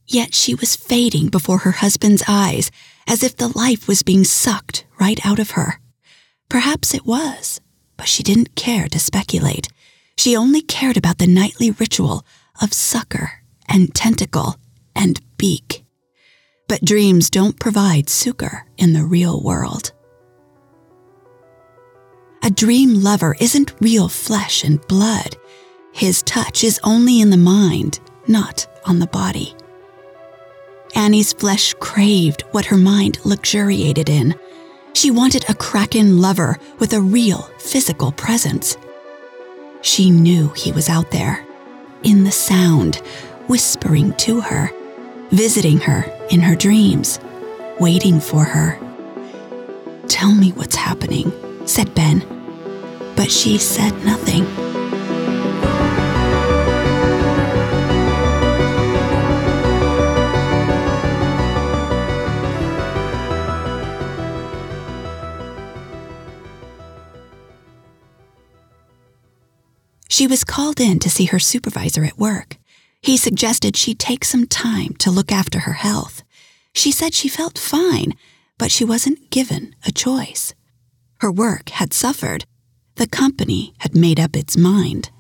Yet 0.06 0.34
she 0.34 0.54
was 0.54 0.76
fading 0.76 1.28
before 1.28 1.58
her 1.58 1.72
husband's 1.72 2.22
eyes 2.28 2.70
as 3.06 3.22
if 3.22 3.36
the 3.36 3.56
life 3.56 3.88
was 3.88 4.02
being 4.02 4.24
sucked 4.24 4.84
right 5.00 5.24
out 5.24 5.38
of 5.38 5.52
her. 5.52 5.80
Perhaps 6.48 6.94
it 6.94 7.06
was, 7.06 7.60
but 7.96 8.08
she 8.08 8.22
didn't 8.22 8.54
care 8.54 8.88
to 8.88 8.98
speculate. 8.98 9.68
She 10.16 10.36
only 10.36 10.62
cared 10.62 10.96
about 10.96 11.18
the 11.18 11.26
nightly 11.26 11.70
ritual 11.70 12.24
of 12.60 12.72
sucker 12.72 13.42
and 13.68 13.94
tentacle 13.94 14.56
and 14.94 15.20
beak. 15.38 15.84
But 16.68 16.84
dreams 16.84 17.30
don't 17.30 17.60
provide 17.60 18.08
succor 18.08 18.66
in 18.76 18.92
the 18.92 19.04
real 19.04 19.40
world. 19.42 19.92
A 22.46 22.50
dream 22.50 23.02
lover 23.02 23.34
isn't 23.40 23.74
real 23.80 24.08
flesh 24.08 24.62
and 24.62 24.80
blood. 24.86 25.36
His 25.90 26.22
touch 26.22 26.62
is 26.62 26.78
only 26.84 27.20
in 27.20 27.30
the 27.30 27.36
mind, 27.36 27.98
not 28.28 28.68
on 28.84 29.00
the 29.00 29.08
body. 29.08 29.56
Annie's 30.94 31.32
flesh 31.32 31.74
craved 31.80 32.42
what 32.52 32.66
her 32.66 32.76
mind 32.76 33.18
luxuriated 33.24 34.08
in. 34.08 34.32
She 34.92 35.10
wanted 35.10 35.44
a 35.48 35.54
kraken 35.54 36.20
lover 36.20 36.60
with 36.78 36.92
a 36.92 37.00
real 37.00 37.50
physical 37.58 38.12
presence. 38.12 38.76
She 39.82 40.12
knew 40.12 40.50
he 40.50 40.70
was 40.70 40.88
out 40.88 41.10
there, 41.10 41.44
in 42.04 42.22
the 42.22 42.30
sound, 42.30 43.02
whispering 43.48 44.14
to 44.18 44.40
her, 44.40 44.70
visiting 45.30 45.78
her 45.78 46.04
in 46.30 46.38
her 46.42 46.54
dreams, 46.54 47.18
waiting 47.80 48.20
for 48.20 48.44
her. 48.44 48.78
Tell 50.06 50.32
me 50.32 50.52
what's 50.52 50.76
happening, 50.76 51.32
said 51.66 51.92
Ben 51.92 52.35
but 53.16 53.30
she 53.30 53.58
said 53.58 53.92
nothing. 54.04 54.46
She 70.08 70.26
was 70.26 70.44
called 70.44 70.80
in 70.80 70.98
to 71.00 71.10
see 71.10 71.26
her 71.26 71.38
supervisor 71.38 72.02
at 72.04 72.18
work. 72.18 72.56
He 73.02 73.18
suggested 73.18 73.76
she 73.76 73.94
take 73.94 74.24
some 74.24 74.46
time 74.46 74.94
to 75.00 75.10
look 75.10 75.30
after 75.30 75.60
her 75.60 75.74
health. 75.74 76.22
She 76.72 76.90
said 76.90 77.12
she 77.12 77.28
felt 77.28 77.58
fine, 77.58 78.14
but 78.56 78.70
she 78.70 78.82
wasn't 78.82 79.30
given 79.30 79.74
a 79.86 79.92
choice. 79.92 80.54
Her 81.20 81.30
work 81.30 81.68
had 81.68 81.92
suffered, 81.92 82.46
the 82.96 83.06
company 83.06 83.74
had 83.78 83.94
made 83.94 84.18
up 84.18 84.34
its 84.34 84.56
mind. 84.56 85.10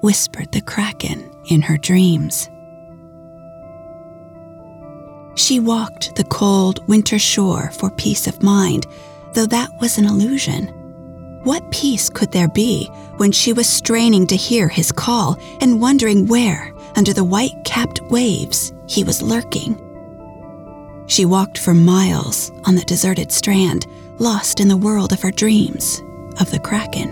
Whispered 0.00 0.50
the 0.50 0.60
Kraken 0.62 1.30
in 1.48 1.62
her 1.62 1.76
dreams. 1.76 2.48
She 5.36 5.60
walked 5.60 6.16
the 6.16 6.24
cold 6.24 6.86
winter 6.88 7.20
shore 7.20 7.70
for 7.70 7.88
peace 7.90 8.26
of 8.26 8.42
mind, 8.42 8.84
though 9.34 9.46
that 9.46 9.70
was 9.80 9.96
an 9.96 10.06
illusion. 10.06 10.66
What 11.44 11.70
peace 11.70 12.10
could 12.10 12.32
there 12.32 12.48
be 12.48 12.86
when 13.18 13.30
she 13.30 13.52
was 13.52 13.68
straining 13.68 14.26
to 14.26 14.36
hear 14.36 14.66
his 14.68 14.90
call 14.90 15.38
and 15.60 15.80
wondering 15.80 16.26
where, 16.26 16.74
under 16.96 17.12
the 17.12 17.22
white 17.22 17.64
capped 17.64 18.00
waves, 18.10 18.72
he 18.88 19.04
was 19.04 19.22
lurking? 19.22 19.80
She 21.10 21.24
walked 21.24 21.58
for 21.58 21.74
miles 21.74 22.52
on 22.66 22.76
the 22.76 22.84
deserted 22.84 23.32
strand, 23.32 23.84
lost 24.20 24.60
in 24.60 24.68
the 24.68 24.76
world 24.76 25.12
of 25.12 25.20
her 25.22 25.32
dreams 25.32 26.00
of 26.38 26.52
the 26.52 26.60
Kraken. 26.60 27.08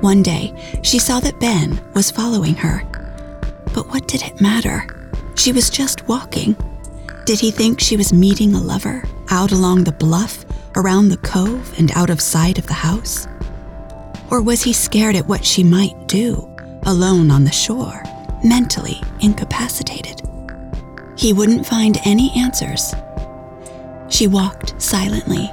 One 0.00 0.22
day, 0.22 0.54
she 0.80 0.98
saw 0.98 1.20
that 1.20 1.38
Ben 1.38 1.84
was 1.92 2.10
following 2.10 2.54
her. 2.54 2.82
But 3.74 3.88
what 3.88 4.08
did 4.08 4.22
it 4.22 4.40
matter? 4.40 4.86
She 5.34 5.52
was 5.52 5.68
just 5.68 6.08
walking. 6.08 6.56
Did 7.26 7.40
he 7.40 7.50
think 7.50 7.78
she 7.78 7.98
was 7.98 8.14
meeting 8.14 8.54
a 8.54 8.60
lover 8.60 9.04
out 9.28 9.52
along 9.52 9.84
the 9.84 9.92
bluff, 9.92 10.46
around 10.76 11.10
the 11.10 11.18
cove, 11.18 11.78
and 11.78 11.92
out 11.92 12.08
of 12.08 12.22
sight 12.22 12.58
of 12.58 12.66
the 12.68 12.72
house? 12.72 13.28
Or 14.30 14.40
was 14.40 14.62
he 14.62 14.72
scared 14.72 15.14
at 15.14 15.28
what 15.28 15.44
she 15.44 15.62
might 15.62 16.08
do, 16.08 16.48
alone 16.84 17.30
on 17.30 17.44
the 17.44 17.52
shore, 17.52 18.02
mentally 18.44 19.00
incapacitated? 19.20 20.22
He 21.16 21.32
wouldn't 21.32 21.66
find 21.66 21.98
any 22.04 22.30
answers. 22.36 22.94
She 24.08 24.26
walked 24.26 24.80
silently, 24.80 25.50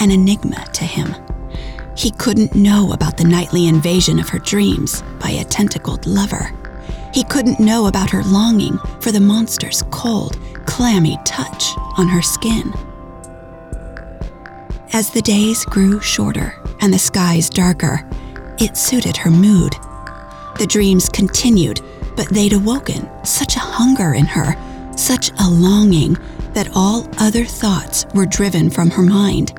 an 0.00 0.10
enigma 0.10 0.64
to 0.72 0.84
him. 0.84 1.14
He 1.96 2.10
couldn't 2.12 2.54
know 2.54 2.92
about 2.92 3.16
the 3.16 3.24
nightly 3.24 3.68
invasion 3.68 4.18
of 4.18 4.28
her 4.30 4.38
dreams 4.38 5.02
by 5.20 5.30
a 5.30 5.44
tentacled 5.44 6.06
lover. 6.06 6.52
He 7.12 7.24
couldn't 7.24 7.60
know 7.60 7.86
about 7.86 8.10
her 8.10 8.22
longing 8.22 8.78
for 9.00 9.12
the 9.12 9.20
monster's 9.20 9.82
cold, 9.90 10.38
clammy 10.66 11.18
touch 11.24 11.64
on 11.98 12.08
her 12.08 12.22
skin. 12.22 12.72
As 14.92 15.10
the 15.10 15.22
days 15.22 15.64
grew 15.64 16.00
shorter 16.00 16.54
and 16.80 16.92
the 16.92 16.98
skies 16.98 17.48
darker, 17.48 18.08
it 18.58 18.76
suited 18.76 19.16
her 19.16 19.30
mood. 19.30 19.72
The 20.58 20.66
dreams 20.66 21.08
continued, 21.08 21.80
but 22.16 22.28
they'd 22.28 22.52
awoken 22.52 23.08
such 23.24 23.56
a 23.56 23.60
hunger 23.60 24.14
in 24.14 24.26
her, 24.26 24.56
such 24.96 25.30
a 25.40 25.48
longing, 25.48 26.16
that 26.52 26.70
all 26.74 27.08
other 27.18 27.44
thoughts 27.44 28.06
were 28.14 28.26
driven 28.26 28.70
from 28.70 28.90
her 28.90 29.02
mind. 29.02 29.52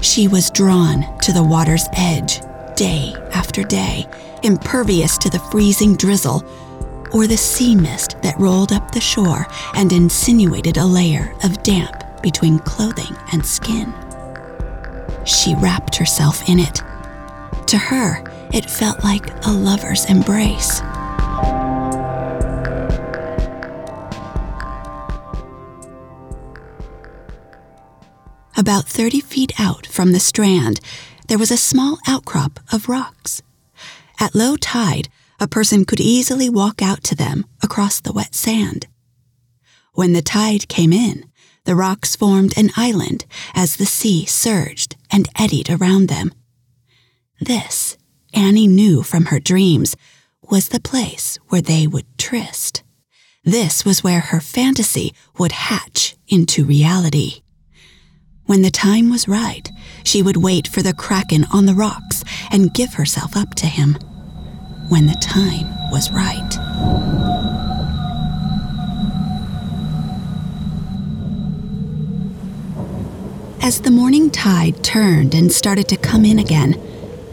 She 0.00 0.28
was 0.28 0.50
drawn 0.50 1.18
to 1.20 1.32
the 1.32 1.42
water's 1.42 1.88
edge 1.94 2.40
day 2.76 3.12
after 3.32 3.62
day, 3.62 4.06
impervious 4.42 5.18
to 5.18 5.30
the 5.30 5.40
freezing 5.50 5.96
drizzle 5.96 6.44
or 7.12 7.26
the 7.26 7.36
sea 7.36 7.74
mist 7.74 8.20
that 8.22 8.38
rolled 8.38 8.72
up 8.72 8.90
the 8.92 9.00
shore 9.00 9.46
and 9.74 9.92
insinuated 9.92 10.76
a 10.76 10.84
layer 10.84 11.34
of 11.42 11.62
damp 11.62 12.04
between 12.22 12.58
clothing 12.60 13.16
and 13.32 13.44
skin. 13.44 13.92
She 15.24 15.54
wrapped 15.56 15.96
herself 15.96 16.48
in 16.48 16.58
it. 16.58 16.82
To 17.66 17.78
her, 17.78 18.22
it 18.52 18.70
felt 18.70 19.02
like 19.04 19.28
a 19.46 19.52
lover's 19.52 20.04
embrace. 20.06 20.80
About 28.56 28.86
30 28.86 29.20
feet 29.20 29.52
out 29.58 29.86
from 29.86 30.12
the 30.12 30.20
strand, 30.20 30.80
there 31.28 31.38
was 31.38 31.50
a 31.50 31.56
small 31.56 31.98
outcrop 32.06 32.58
of 32.72 32.88
rocks. 32.88 33.40
At 34.20 34.34
low 34.34 34.56
tide, 34.56 35.08
a 35.40 35.46
person 35.46 35.84
could 35.84 36.00
easily 36.00 36.50
walk 36.50 36.82
out 36.82 37.04
to 37.04 37.14
them 37.14 37.46
across 37.62 38.00
the 38.00 38.12
wet 38.12 38.34
sand. 38.34 38.88
When 39.94 40.12
the 40.12 40.22
tide 40.22 40.68
came 40.68 40.92
in, 40.92 41.30
the 41.64 41.76
rocks 41.76 42.16
formed 42.16 42.52
an 42.58 42.70
island 42.76 43.26
as 43.54 43.76
the 43.76 43.86
sea 43.86 44.26
surged 44.26 44.96
and 45.10 45.28
eddied 45.38 45.70
around 45.70 46.08
them. 46.08 46.32
This, 47.40 47.96
Annie 48.34 48.66
knew 48.66 49.02
from 49.02 49.26
her 49.26 49.38
dreams, 49.38 49.96
was 50.42 50.68
the 50.68 50.80
place 50.80 51.38
where 51.48 51.60
they 51.60 51.86
would 51.86 52.06
tryst. 52.16 52.82
This 53.44 53.84
was 53.84 54.04
where 54.04 54.20
her 54.20 54.40
fantasy 54.40 55.14
would 55.38 55.52
hatch 55.52 56.16
into 56.28 56.64
reality. 56.64 57.42
When 58.46 58.62
the 58.62 58.70
time 58.70 59.10
was 59.10 59.28
right, 59.28 59.70
she 60.04 60.22
would 60.22 60.38
wait 60.38 60.68
for 60.68 60.80
the 60.82 60.94
kraken 60.94 61.44
on 61.52 61.66
the 61.66 61.74
rocks 61.74 62.24
and 62.50 62.72
give 62.72 62.94
herself 62.94 63.36
up 63.36 63.54
to 63.56 63.66
him. 63.66 63.94
When 64.88 65.06
the 65.06 65.18
time 65.20 65.68
was 65.90 66.10
right. 66.10 66.56
As 73.60 73.82
the 73.82 73.90
morning 73.90 74.30
tide 74.30 74.82
turned 74.82 75.34
and 75.34 75.52
started 75.52 75.88
to 75.88 75.96
come 75.96 76.24
in 76.24 76.38
again, 76.38 76.80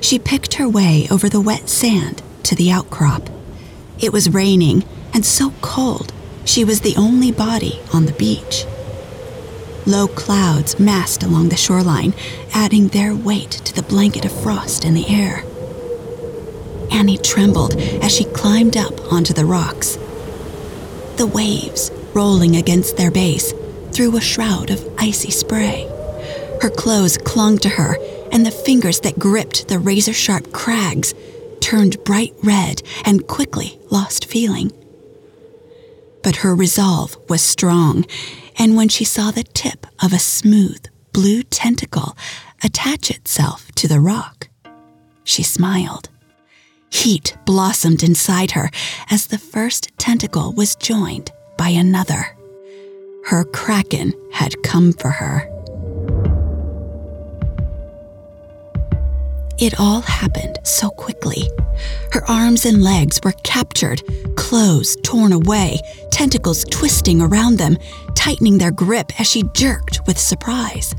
she 0.01 0.19
picked 0.19 0.55
her 0.55 0.67
way 0.67 1.07
over 1.09 1.29
the 1.29 1.39
wet 1.39 1.69
sand 1.69 2.21
to 2.45 2.55
the 2.55 2.71
outcrop. 2.71 3.29
It 3.99 4.13
was 4.13 4.29
raining 4.29 4.83
and 5.13 5.25
so 5.25 5.51
cold, 5.61 6.13
she 6.45 6.63
was 6.63 6.81
the 6.81 6.95
only 6.97 7.31
body 7.31 7.79
on 7.93 8.05
the 8.05 8.13
beach. 8.13 8.65
Low 9.87 10.07
clouds 10.07 10.79
massed 10.79 11.23
along 11.23 11.49
the 11.49 11.57
shoreline, 11.57 12.13
adding 12.53 12.87
their 12.87 13.13
weight 13.15 13.51
to 13.51 13.73
the 13.73 13.83
blanket 13.83 14.25
of 14.25 14.41
frost 14.43 14.83
in 14.83 14.93
the 14.93 15.07
air. 15.07 15.43
Annie 16.91 17.17
trembled 17.17 17.75
as 18.01 18.11
she 18.11 18.25
climbed 18.25 18.77
up 18.77 19.11
onto 19.11 19.33
the 19.33 19.45
rocks. 19.45 19.97
The 21.17 21.29
waves, 21.33 21.91
rolling 22.13 22.55
against 22.55 22.97
their 22.97 23.11
base, 23.11 23.53
threw 23.91 24.15
a 24.17 24.21
shroud 24.21 24.69
of 24.69 24.87
icy 24.97 25.31
spray. 25.31 25.87
Her 26.61 26.69
clothes 26.69 27.17
clung 27.17 27.57
to 27.59 27.69
her, 27.69 27.97
and 28.31 28.45
the 28.45 28.51
fingers 28.51 28.99
that 29.01 29.19
gripped 29.19 29.67
the 29.67 29.79
razor 29.79 30.13
sharp 30.13 30.51
crags 30.51 31.13
turned 31.65 32.03
bright 32.03 32.31
red 32.43 32.83
and 33.05 33.25
quickly 33.25 33.79
lost 33.89 34.25
feeling. 34.25 34.71
But 36.21 36.35
her 36.37 36.53
resolve 36.53 37.17
was 37.27 37.41
strong, 37.41 38.05
and 38.59 38.75
when 38.75 38.87
she 38.87 39.03
saw 39.03 39.31
the 39.31 39.43
tip 39.43 39.87
of 39.99 40.13
a 40.13 40.19
smooth 40.19 40.85
blue 41.11 41.41
tentacle 41.41 42.15
attach 42.63 43.09
itself 43.09 43.71
to 43.77 43.87
the 43.87 43.99
rock, 43.99 44.47
she 45.23 45.41
smiled. 45.41 46.09
Heat 46.91 47.35
blossomed 47.45 48.03
inside 48.03 48.51
her 48.51 48.69
as 49.09 49.25
the 49.25 49.39
first 49.39 49.89
tentacle 49.97 50.53
was 50.53 50.75
joined 50.75 51.31
by 51.57 51.69
another. 51.69 52.37
Her 53.25 53.43
kraken 53.43 54.13
had 54.31 54.61
come 54.61 54.93
for 54.93 55.09
her. 55.09 55.54
It 59.57 59.79
all 59.79 60.01
happened 60.01 60.59
so 60.63 60.89
quickly. 60.89 61.49
Her 62.11 62.29
arms 62.29 62.65
and 62.65 62.83
legs 62.83 63.21
were 63.23 63.33
captured, 63.43 64.03
clothes 64.35 64.97
torn 65.03 65.31
away, 65.31 65.79
tentacles 66.11 66.65
twisting 66.65 67.21
around 67.21 67.57
them, 67.57 67.77
tightening 68.15 68.57
their 68.57 68.71
grip 68.71 69.17
as 69.19 69.27
she 69.27 69.43
jerked 69.53 70.05
with 70.07 70.19
surprise. 70.19 70.93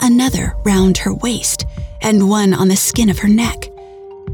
Another 0.00 0.54
round 0.64 0.98
her 0.98 1.14
waist, 1.14 1.66
and 2.00 2.28
one 2.28 2.54
on 2.54 2.68
the 2.68 2.76
skin 2.76 3.10
of 3.10 3.18
her 3.18 3.28
neck. 3.28 3.68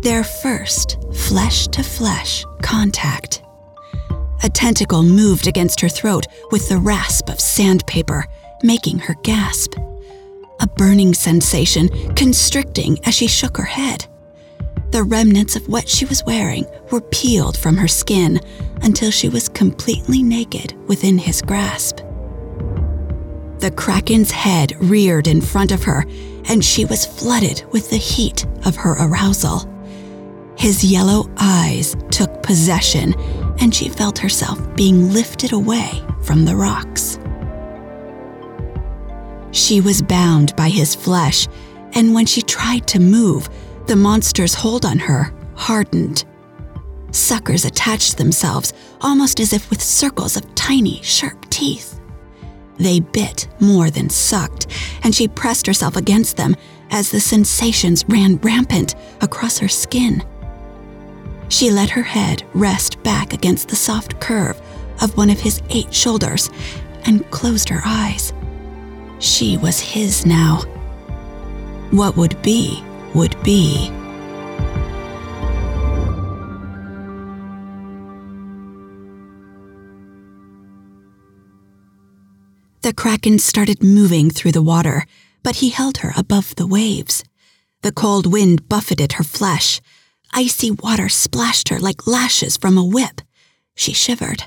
Their 0.02 0.22
first 0.22 0.98
flesh 1.14 1.66
to 1.68 1.82
flesh 1.82 2.44
contact. 2.60 3.42
A 4.42 4.50
tentacle 4.50 5.02
moved 5.02 5.46
against 5.46 5.80
her 5.80 5.88
throat 5.88 6.26
with 6.50 6.68
the 6.68 6.78
rasp 6.78 7.30
of 7.30 7.40
sandpaper, 7.40 8.26
making 8.62 8.98
her 9.00 9.14
gasp 9.22 9.74
a 10.60 10.66
burning 10.66 11.14
sensation 11.14 11.88
constricting 12.14 12.98
as 13.04 13.14
she 13.14 13.26
shook 13.26 13.56
her 13.56 13.64
head. 13.64 14.06
The 14.90 15.02
remnants 15.04 15.54
of 15.54 15.68
what 15.68 15.88
she 15.88 16.04
was 16.04 16.24
wearing 16.24 16.66
were 16.90 17.00
peeled 17.00 17.56
from 17.56 17.76
her 17.76 17.86
skin 17.86 18.40
until 18.82 19.10
she 19.10 19.28
was 19.28 19.48
completely 19.48 20.22
naked 20.22 20.74
within 20.88 21.16
his 21.16 21.42
grasp. 21.42 21.98
The 23.60 23.70
kraken's 23.70 24.32
head 24.32 24.72
reared 24.80 25.28
in 25.28 25.42
front 25.42 25.70
of 25.70 25.84
her, 25.84 26.04
and 26.46 26.64
she 26.64 26.86
was 26.86 27.06
flooded 27.06 27.62
with 27.70 27.90
the 27.90 27.98
heat 27.98 28.46
of 28.64 28.74
her 28.76 28.96
arousal. 28.98 29.68
His 30.58 30.82
yellow 30.82 31.30
eyes 31.36 31.94
took 32.10 32.42
possession, 32.42 33.14
and 33.60 33.72
she 33.72 33.88
felt 33.88 34.18
herself 34.18 34.58
being 34.74 35.12
lifted 35.12 35.52
away 35.52 36.02
from 36.22 36.44
the 36.44 36.56
rocks. 36.56 37.19
She 39.52 39.80
was 39.80 40.02
bound 40.02 40.54
by 40.56 40.68
his 40.68 40.94
flesh, 40.94 41.48
and 41.92 42.14
when 42.14 42.26
she 42.26 42.42
tried 42.42 42.86
to 42.88 43.00
move, 43.00 43.48
the 43.86 43.96
monster's 43.96 44.54
hold 44.54 44.84
on 44.84 44.98
her 44.98 45.32
hardened. 45.54 46.24
Suckers 47.12 47.64
attached 47.64 48.16
themselves, 48.16 48.72
almost 49.00 49.40
as 49.40 49.52
if 49.52 49.68
with 49.68 49.82
circles 49.82 50.36
of 50.36 50.54
tiny, 50.54 51.02
sharp 51.02 51.48
teeth. 51.50 52.00
They 52.78 53.00
bit 53.00 53.48
more 53.60 53.90
than 53.90 54.08
sucked, 54.08 54.68
and 55.02 55.14
she 55.14 55.28
pressed 55.28 55.66
herself 55.66 55.96
against 55.96 56.36
them 56.36 56.56
as 56.90 57.10
the 57.10 57.20
sensations 57.20 58.04
ran 58.08 58.36
rampant 58.36 58.94
across 59.20 59.58
her 59.58 59.68
skin. 59.68 60.24
She 61.48 61.70
let 61.70 61.90
her 61.90 62.02
head 62.02 62.44
rest 62.54 63.02
back 63.02 63.32
against 63.32 63.68
the 63.68 63.76
soft 63.76 64.20
curve 64.20 64.60
of 65.02 65.16
one 65.16 65.30
of 65.30 65.40
his 65.40 65.60
eight 65.70 65.92
shoulders 65.92 66.48
and 67.04 67.28
closed 67.30 67.68
her 67.68 67.82
eyes. 67.84 68.32
She 69.20 69.58
was 69.58 69.78
his 69.78 70.24
now. 70.24 70.62
What 71.90 72.16
would 72.16 72.40
be, 72.40 72.82
would 73.14 73.40
be. 73.42 73.90
The 82.80 82.94
kraken 82.94 83.38
started 83.38 83.82
moving 83.82 84.30
through 84.30 84.52
the 84.52 84.62
water, 84.62 85.04
but 85.42 85.56
he 85.56 85.68
held 85.68 85.98
her 85.98 86.14
above 86.16 86.54
the 86.56 86.66
waves. 86.66 87.22
The 87.82 87.92
cold 87.92 88.26
wind 88.26 88.70
buffeted 88.70 89.12
her 89.12 89.24
flesh. 89.24 89.82
Icy 90.32 90.70
water 90.70 91.10
splashed 91.10 91.68
her 91.68 91.78
like 91.78 92.06
lashes 92.06 92.56
from 92.56 92.78
a 92.78 92.84
whip. 92.84 93.20
She 93.74 93.92
shivered. 93.92 94.44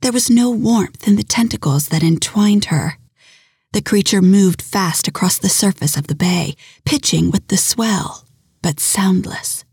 There 0.00 0.12
was 0.12 0.28
no 0.28 0.50
warmth 0.50 1.06
in 1.06 1.14
the 1.14 1.22
tentacles 1.22 1.88
that 1.88 2.02
entwined 2.02 2.66
her. 2.66 2.98
The 3.74 3.82
creature 3.82 4.22
moved 4.22 4.62
fast 4.62 5.08
across 5.08 5.36
the 5.36 5.48
surface 5.48 5.96
of 5.96 6.06
the 6.06 6.14
bay, 6.14 6.54
pitching 6.84 7.32
with 7.32 7.48
the 7.48 7.56
swell, 7.56 8.24
but 8.62 8.78
soundless. 8.78 9.64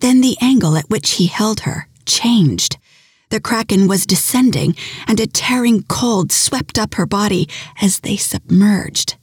Then 0.00 0.20
the 0.20 0.36
angle 0.40 0.76
at 0.76 0.90
which 0.90 1.12
he 1.12 1.28
held 1.28 1.60
her 1.60 1.86
changed. 2.04 2.76
The 3.28 3.38
kraken 3.38 3.86
was 3.86 4.04
descending, 4.04 4.74
and 5.06 5.20
a 5.20 5.28
tearing 5.28 5.84
cold 5.84 6.32
swept 6.32 6.76
up 6.76 6.94
her 6.94 7.06
body 7.06 7.48
as 7.80 8.00
they 8.00 8.16
submerged. 8.16 9.14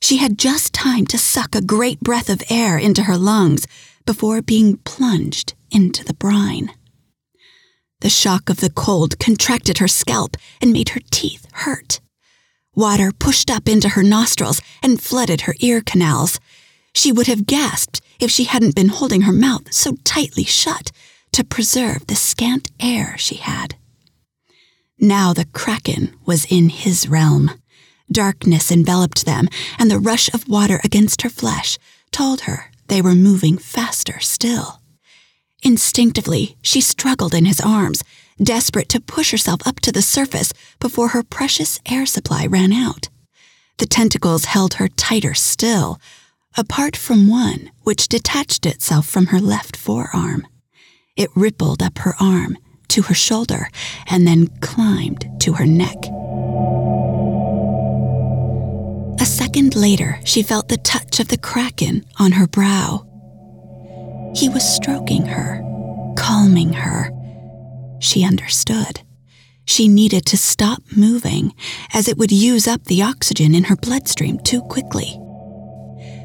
She 0.00 0.16
had 0.16 0.36
just 0.36 0.72
time 0.72 1.06
to 1.06 1.16
suck 1.16 1.54
a 1.54 1.62
great 1.62 2.00
breath 2.00 2.28
of 2.28 2.42
air 2.50 2.76
into 2.76 3.04
her 3.04 3.16
lungs 3.16 3.68
before 4.04 4.42
being 4.42 4.78
plunged 4.78 5.54
into 5.70 6.04
the 6.04 6.14
brine. 6.14 6.72
The 8.00 8.10
shock 8.10 8.50
of 8.50 8.58
the 8.58 8.70
cold 8.70 9.20
contracted 9.20 9.78
her 9.78 9.86
scalp 9.86 10.36
and 10.60 10.72
made 10.72 10.88
her 10.88 11.00
teeth 11.12 11.46
hurt. 11.52 12.00
Water 12.74 13.12
pushed 13.12 13.50
up 13.50 13.68
into 13.68 13.90
her 13.90 14.02
nostrils 14.02 14.62
and 14.82 15.00
flooded 15.00 15.42
her 15.42 15.54
ear 15.60 15.82
canals. 15.84 16.40
She 16.94 17.12
would 17.12 17.26
have 17.26 17.46
gasped 17.46 18.00
if 18.18 18.30
she 18.30 18.44
hadn't 18.44 18.74
been 18.74 18.88
holding 18.88 19.22
her 19.22 19.32
mouth 19.32 19.72
so 19.72 19.96
tightly 20.04 20.44
shut 20.44 20.90
to 21.32 21.44
preserve 21.44 22.06
the 22.06 22.14
scant 22.14 22.70
air 22.80 23.16
she 23.18 23.36
had. 23.36 23.76
Now 24.98 25.32
the 25.32 25.46
kraken 25.46 26.14
was 26.24 26.46
in 26.46 26.68
his 26.68 27.08
realm. 27.08 27.50
Darkness 28.10 28.70
enveloped 28.70 29.24
them, 29.24 29.48
and 29.78 29.90
the 29.90 29.98
rush 29.98 30.32
of 30.32 30.48
water 30.48 30.80
against 30.84 31.22
her 31.22 31.30
flesh 31.30 31.78
told 32.10 32.42
her 32.42 32.70
they 32.88 33.02
were 33.02 33.14
moving 33.14 33.58
faster 33.58 34.20
still. 34.20 34.80
Instinctively, 35.62 36.56
she 36.62 36.80
struggled 36.80 37.34
in 37.34 37.44
his 37.44 37.60
arms, 37.60 38.02
desperate 38.40 38.88
to 38.90 39.00
push 39.00 39.30
herself 39.30 39.66
up 39.66 39.80
to 39.80 39.92
the 39.92 40.02
surface 40.02 40.52
before 40.80 41.08
her 41.08 41.22
precious 41.22 41.80
air 41.86 42.06
supply 42.06 42.46
ran 42.46 42.72
out. 42.72 43.08
The 43.78 43.86
tentacles 43.86 44.44
held 44.46 44.74
her 44.74 44.88
tighter 44.88 45.34
still, 45.34 45.98
apart 46.56 46.96
from 46.96 47.28
one 47.28 47.70
which 47.82 48.08
detached 48.08 48.66
itself 48.66 49.06
from 49.06 49.26
her 49.26 49.40
left 49.40 49.76
forearm. 49.76 50.46
It 51.16 51.30
rippled 51.34 51.82
up 51.82 51.98
her 51.98 52.14
arm 52.20 52.58
to 52.88 53.02
her 53.02 53.14
shoulder 53.14 53.68
and 54.06 54.26
then 54.26 54.48
climbed 54.60 55.26
to 55.40 55.54
her 55.54 55.66
neck. 55.66 55.96
A 59.20 59.26
second 59.26 59.76
later, 59.76 60.20
she 60.24 60.42
felt 60.42 60.68
the 60.68 60.76
touch 60.78 61.20
of 61.20 61.28
the 61.28 61.38
kraken 61.38 62.04
on 62.18 62.32
her 62.32 62.46
brow. 62.46 63.06
He 64.34 64.48
was 64.48 64.62
stroking 64.76 65.26
her, 65.26 65.60
calming 66.16 66.72
her. 66.72 67.10
She 68.02 68.24
understood. 68.24 69.02
She 69.64 69.86
needed 69.86 70.26
to 70.26 70.36
stop 70.36 70.82
moving, 70.96 71.54
as 71.94 72.08
it 72.08 72.18
would 72.18 72.32
use 72.32 72.66
up 72.66 72.84
the 72.84 73.00
oxygen 73.00 73.54
in 73.54 73.64
her 73.64 73.76
bloodstream 73.76 74.40
too 74.40 74.60
quickly. 74.62 75.20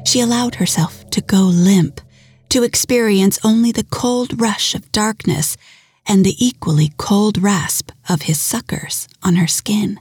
She 0.04 0.20
allowed 0.20 0.56
herself 0.56 1.08
to 1.10 1.20
go 1.20 1.42
limp 1.42 2.00
to 2.48 2.64
experience 2.64 3.38
only 3.44 3.70
the 3.70 3.84
cold 3.84 4.40
rush 4.40 4.74
of 4.74 4.90
darkness 4.90 5.56
and 6.04 6.24
the 6.26 6.34
equally 6.44 6.90
cold 6.96 7.38
rasp 7.38 7.92
of 8.08 8.22
his 8.22 8.40
suckers 8.40 9.06
on 9.22 9.36
her 9.36 9.46
skin. 9.46 10.00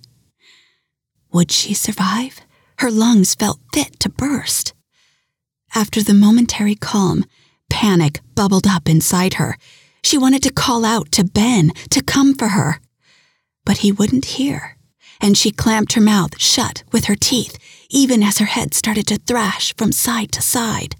Would 1.31 1.51
she 1.51 1.75
survive? 1.75 2.41
Her 2.79 2.89
lungs 2.89 3.35
felt 3.35 3.59
fit 3.71 3.99
to 3.99 4.09
burst. 4.09 4.73
After 5.75 6.01
the 6.01 6.15
momentary 6.15 6.75
calm, 6.75 7.23
panic 7.69 8.21
bubbled 8.33 8.65
up 8.65 8.89
inside 8.89 9.35
her. 9.35 9.57
She 10.07 10.17
wanted 10.17 10.41
to 10.43 10.53
call 10.53 10.85
out 10.85 11.11
to 11.11 11.25
Ben 11.25 11.73
to 11.89 12.01
come 12.01 12.33
for 12.33 12.47
her. 12.47 12.79
But 13.65 13.79
he 13.79 13.91
wouldn't 13.91 14.37
hear, 14.39 14.77
and 15.19 15.37
she 15.37 15.51
clamped 15.51 15.95
her 15.95 16.01
mouth 16.01 16.39
shut 16.39 16.83
with 16.93 17.05
her 17.07 17.15
teeth, 17.17 17.57
even 17.89 18.23
as 18.23 18.37
her 18.37 18.45
head 18.45 18.73
started 18.73 19.05
to 19.07 19.17
thrash 19.17 19.75
from 19.75 19.91
side 19.91 20.31
to 20.31 20.41
side. 20.41 20.95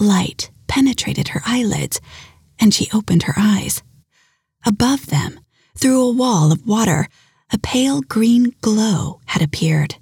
Light 0.00 0.50
penetrated 0.66 1.28
her 1.28 1.42
eyelids, 1.44 2.00
and 2.58 2.72
she 2.72 2.88
opened 2.90 3.24
her 3.24 3.34
eyes. 3.36 3.82
Above 4.64 5.08
them, 5.08 5.38
through 5.76 6.00
a 6.00 6.10
wall 6.10 6.52
of 6.52 6.66
water, 6.66 7.06
a 7.52 7.58
pale 7.58 8.00
green 8.00 8.54
glow 8.62 9.20
had 9.26 9.42
appeared. 9.42 9.96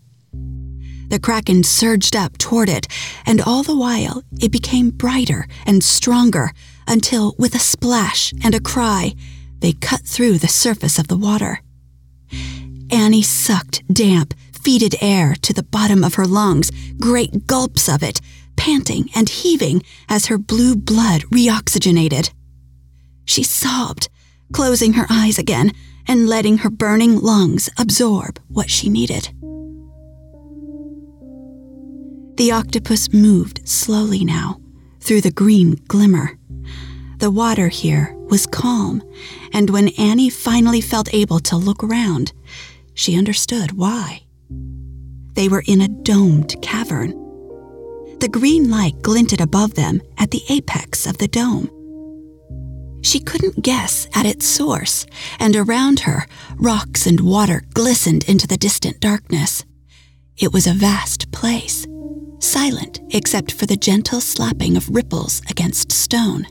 The 1.09 1.19
kraken 1.19 1.65
surged 1.65 2.15
up 2.15 2.39
toward 2.39 2.69
it, 2.69 2.87
and 3.27 3.41
all 3.41 3.65
the 3.65 3.77
while 3.77 4.23
it 4.41 4.53
became 4.53 4.91
brighter 4.91 5.49
and 5.67 5.83
stronger 5.83 6.53
until, 6.87 7.35
with 7.39 7.55
a 7.55 7.59
splash 7.59 8.33
and 8.43 8.55
a 8.55 8.61
cry, 8.61 9.15
they 9.61 9.73
cut 9.73 10.03
through 10.03 10.39
the 10.39 10.49
surface 10.49 10.99
of 10.99 11.09
the 11.09 11.17
water. 11.17 11.61
Annie 12.91 13.23
sucked 13.23 13.83
damp, 13.93 14.35
fetid 14.53 14.97
air 15.01 15.35
to 15.43 15.53
the 15.53 15.63
bottom 15.63 16.05
of 16.05 16.15
her 16.15 16.27
lungs, 16.27 16.71
great 16.99 17.47
gulps 17.47 17.89
of 17.89 18.03
it, 18.03 18.21
panting 18.57 19.09
and 19.15 19.29
heaving 19.29 19.83
as 20.09 20.27
her 20.27 20.39
blue 20.39 20.77
blood 20.77 21.23
reoxygenated. 21.33 22.31
She 23.25 23.43
sobbed, 23.43 24.09
closing 24.53 24.95
her 24.95 25.07
eyes 25.09 25.39
again 25.39 25.73
and 26.07 26.29
letting 26.29 26.59
her 26.59 26.71
burning 26.71 27.19
lungs 27.19 27.71
absorb 27.79 28.41
what 28.49 28.69
she 28.69 28.89
needed. 28.89 29.31
The 32.37 32.51
octopus 32.53 33.13
moved 33.13 33.67
slowly 33.69 34.25
now 34.25 34.61
through 35.01 35.21
the 35.21 35.31
green 35.31 35.81
glimmer. 35.87 36.39
The 37.23 37.31
water 37.31 37.69
here 37.69 38.17
was 38.29 38.49
calm, 38.49 39.01
and 39.53 39.71
when 39.71 39.91
Annie 39.91 40.29
finally 40.29 40.81
felt 40.81 41.15
able 41.15 41.39
to 41.39 41.57
look 41.57 41.85
around, 41.85 42.33
she 42.95 43.17
understood 43.17 43.79
why. 43.79 44.25
They 45.35 45.47
were 45.47 45.63
in 45.69 45.81
a 45.81 45.87
domed 45.87 46.61
cavern 46.63 47.13
the 48.19 48.29
green 48.29 48.71
light 48.71 49.01
glinted 49.03 49.41
above 49.41 49.75
them 49.75 50.03
at 50.19 50.33
the 50.33 50.43
apex 50.49 51.07
of 51.07 51.19
the 51.19 51.29
dome. 51.29 51.71
She 53.03 53.21
couldn't 53.21 53.63
guess 53.63 54.09
at 54.15 54.27
its 54.27 54.45
source, 54.45 55.07
and 55.39 55.55
around 55.55 56.01
her, 56.01 56.27
rocks 56.57 57.07
and 57.07 57.21
water 57.21 57.63
glistened 57.73 58.29
into 58.29 58.49
the 58.49 58.57
distant 58.57 58.99
darkness. 58.99 59.65
It 60.37 60.53
was 60.53 60.67
a 60.67 60.75
vast 60.75 61.31
place, 61.31 61.87
silent 62.41 63.01
except 63.11 63.53
for 63.53 63.67
the 63.67 63.77
gentle 63.77 64.21
slapping 64.21 64.77
of 64.77 64.89
ripples 64.89 65.41
against 65.49 65.93
stone. 65.93 66.49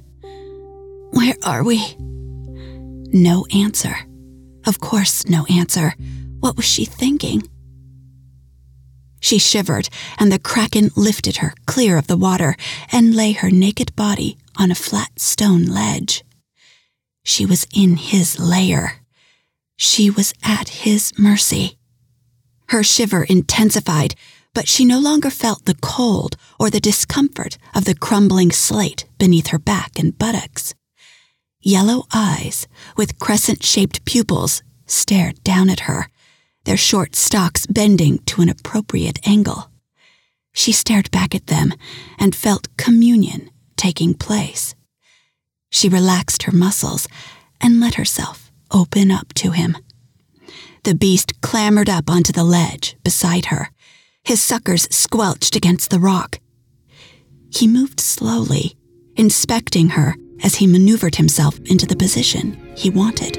Where 1.12 1.36
are 1.44 1.64
we? 1.64 1.96
No 2.00 3.46
answer. 3.54 3.96
Of 4.66 4.80
course, 4.80 5.28
no 5.28 5.46
answer. 5.46 5.94
What 6.40 6.56
was 6.56 6.66
she 6.66 6.86
thinking? 6.86 7.44
She 9.20 9.38
shivered, 9.38 9.90
and 10.18 10.32
the 10.32 10.40
kraken 10.40 10.90
lifted 10.96 11.38
her 11.38 11.54
clear 11.68 11.98
of 11.98 12.08
the 12.08 12.18
water 12.18 12.56
and 12.92 13.16
lay 13.16 13.34
her 13.34 13.52
naked 13.52 13.96
body 13.96 14.38
on 14.58 14.72
a 14.72 14.76
flat 14.76 15.20
stone 15.20 15.66
ledge. 15.66 16.24
She 17.24 17.46
was 17.46 17.68
in 17.74 17.98
his 17.98 18.40
lair. 18.40 19.02
She 19.78 20.10
was 20.10 20.34
at 20.44 20.70
his 20.70 21.14
mercy. 21.18 21.78
Her 22.70 22.84
shiver 22.84 23.24
intensified, 23.24 24.16
but 24.54 24.68
she 24.68 24.86
no 24.86 25.00
longer 25.00 25.30
felt 25.30 25.66
the 25.66 25.78
cold 25.82 26.36
or 26.60 26.70
the 26.70 26.80
discomfort 26.80 27.58
of 27.76 27.86
the 27.86 27.96
crumbling 27.96 28.52
slate 28.52 29.06
beneath 29.18 29.48
her 29.48 29.60
back 29.60 30.00
and 30.00 30.18
buttocks. 30.18 30.74
Yellow 31.62 32.06
eyes 32.14 32.68
with 32.98 33.20
crescent 33.20 33.64
shaped 33.64 34.04
pupils 34.06 34.64
stared 34.88 35.44
down 35.44 35.70
at 35.70 35.82
her, 35.82 36.08
their 36.66 36.78
short 36.78 37.16
stalks 37.16 37.66
bending 37.68 38.20
to 38.26 38.42
an 38.42 38.50
appropriate 38.50 39.20
angle. 39.28 39.70
She 40.54 40.72
stared 40.72 41.12
back 41.12 41.36
at 41.36 41.48
them 41.48 41.74
and 42.20 42.36
felt 42.36 42.76
communion 42.78 43.50
taking 43.78 44.14
place. 44.14 44.76
She 45.70 45.88
relaxed 45.88 46.44
her 46.44 46.52
muscles 46.52 47.08
and 47.62 47.80
let 47.80 47.96
herself 47.96 48.52
open 48.72 49.12
up 49.12 49.34
to 49.36 49.52
him. 49.52 49.78
The 50.84 50.96
beast 50.96 51.42
clambered 51.42 51.90
up 51.90 52.10
onto 52.10 52.34
the 52.34 52.44
ledge 52.44 52.98
beside 53.04 53.46
her. 53.46 53.70
His 54.24 54.42
suckers 54.42 54.88
squelched 54.90 55.56
against 55.56 55.90
the 55.90 56.00
rock. 56.00 56.40
He 57.52 57.68
moved 57.68 58.00
slowly, 58.00 58.76
inspecting 59.16 59.90
her 59.90 60.16
as 60.44 60.56
he 60.56 60.68
maneuvered 60.68 61.16
himself 61.16 61.60
into 61.66 61.86
the 61.86 61.96
position 61.96 62.58
he 62.76 62.90
wanted. 62.90 63.38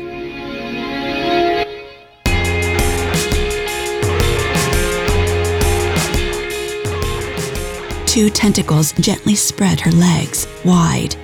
Two 8.07 8.29
tentacles 8.29 8.93
gently 8.93 9.35
spread 9.35 9.81
her 9.81 9.91
legs 9.91 10.47
wide. 10.67 11.17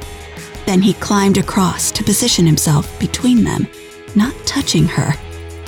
Then 0.65 0.81
he 0.81 0.95
climbed 0.95 1.37
across 1.37 1.91
to 1.91 2.03
position 2.03 2.47
himself 2.47 2.99
between 2.99 3.45
them, 3.45 3.67
not 4.15 4.35
touching 4.47 4.85
her, 4.85 5.13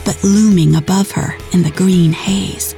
but 0.06 0.22
looming 0.24 0.76
above 0.76 1.10
her 1.10 1.36
in 1.52 1.62
the 1.62 1.72
green 1.72 2.12
haze. 2.12 2.74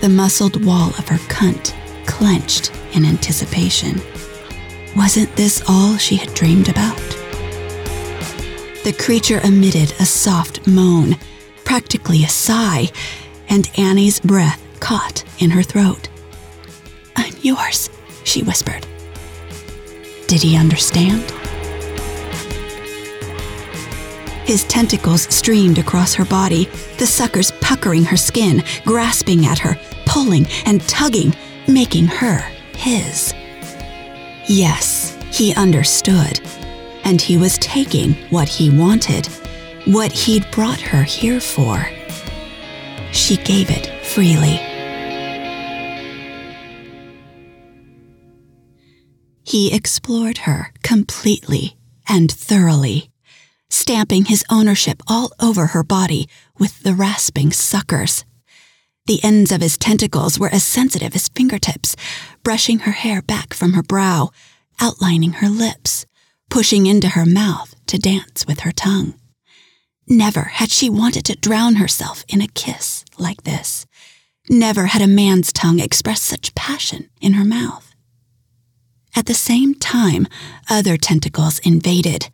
The 0.00 0.08
muscled 0.08 0.64
wall 0.64 0.88
of 0.98 1.06
her 1.08 1.18
cunt 1.28 1.72
clenched 2.04 2.72
in 2.94 3.04
anticipation. 3.04 4.00
Wasn't 4.96 5.34
this 5.36 5.62
all 5.68 5.96
she 5.96 6.16
had 6.16 6.34
dreamed 6.34 6.68
about? 6.68 6.96
The 8.84 8.96
creature 8.98 9.40
emitted 9.44 9.92
a 10.00 10.06
soft 10.06 10.66
moan, 10.66 11.16
practically 11.64 12.24
a 12.24 12.28
sigh, 12.28 12.88
and 13.48 13.70
Annie's 13.76 14.20
breath 14.20 14.62
caught 14.80 15.24
in 15.38 15.50
her 15.50 15.62
throat. 15.62 16.08
I'm 17.16 17.34
yours, 17.42 17.90
she 18.24 18.42
whispered. 18.42 18.86
Did 20.26 20.42
he 20.42 20.56
understand? 20.56 21.22
His 24.44 24.64
tentacles 24.64 25.22
streamed 25.34 25.78
across 25.78 26.14
her 26.14 26.24
body, 26.24 26.64
the 26.96 27.06
suckers 27.06 27.50
puckering 27.60 28.04
her 28.04 28.16
skin, 28.16 28.64
grasping 28.86 29.44
at 29.44 29.58
her, 29.58 29.78
pulling 30.06 30.46
and 30.64 30.80
tugging, 30.88 31.34
making 31.66 32.06
her 32.06 32.38
his. 32.74 33.34
Yes, 34.48 35.14
he 35.30 35.54
understood. 35.54 36.40
And 37.04 37.20
he 37.20 37.36
was 37.36 37.58
taking 37.58 38.14
what 38.30 38.48
he 38.48 38.70
wanted, 38.70 39.26
what 39.84 40.10
he'd 40.10 40.50
brought 40.50 40.80
her 40.80 41.02
here 41.02 41.38
for. 41.38 41.86
She 43.12 43.36
gave 43.36 43.68
it 43.70 44.04
freely. 44.06 44.58
He 49.44 49.74
explored 49.74 50.38
her 50.38 50.72
completely 50.82 51.76
and 52.08 52.32
thoroughly, 52.32 53.10
stamping 53.68 54.26
his 54.26 54.44
ownership 54.50 55.02
all 55.06 55.30
over 55.40 55.68
her 55.68 55.82
body 55.82 56.26
with 56.58 56.82
the 56.82 56.94
rasping 56.94 57.52
suckers. 57.52 58.24
The 59.08 59.24
ends 59.24 59.50
of 59.52 59.62
his 59.62 59.78
tentacles 59.78 60.38
were 60.38 60.50
as 60.50 60.62
sensitive 60.62 61.16
as 61.16 61.28
fingertips, 61.28 61.96
brushing 62.42 62.80
her 62.80 62.92
hair 62.92 63.22
back 63.22 63.54
from 63.54 63.72
her 63.72 63.82
brow, 63.82 64.28
outlining 64.80 65.32
her 65.32 65.48
lips, 65.48 66.04
pushing 66.50 66.84
into 66.84 67.08
her 67.08 67.24
mouth 67.24 67.74
to 67.86 67.98
dance 67.98 68.46
with 68.46 68.60
her 68.60 68.70
tongue. 68.70 69.14
Never 70.06 70.42
had 70.42 70.70
she 70.70 70.90
wanted 70.90 71.24
to 71.24 71.36
drown 71.36 71.76
herself 71.76 72.22
in 72.28 72.42
a 72.42 72.48
kiss 72.48 73.06
like 73.16 73.44
this. 73.44 73.86
Never 74.50 74.84
had 74.84 75.00
a 75.00 75.06
man's 75.06 75.54
tongue 75.54 75.80
expressed 75.80 76.24
such 76.24 76.54
passion 76.54 77.08
in 77.18 77.32
her 77.32 77.46
mouth. 77.46 77.94
At 79.16 79.24
the 79.24 79.32
same 79.32 79.74
time, 79.74 80.26
other 80.68 80.98
tentacles 80.98 81.60
invaded. 81.60 82.28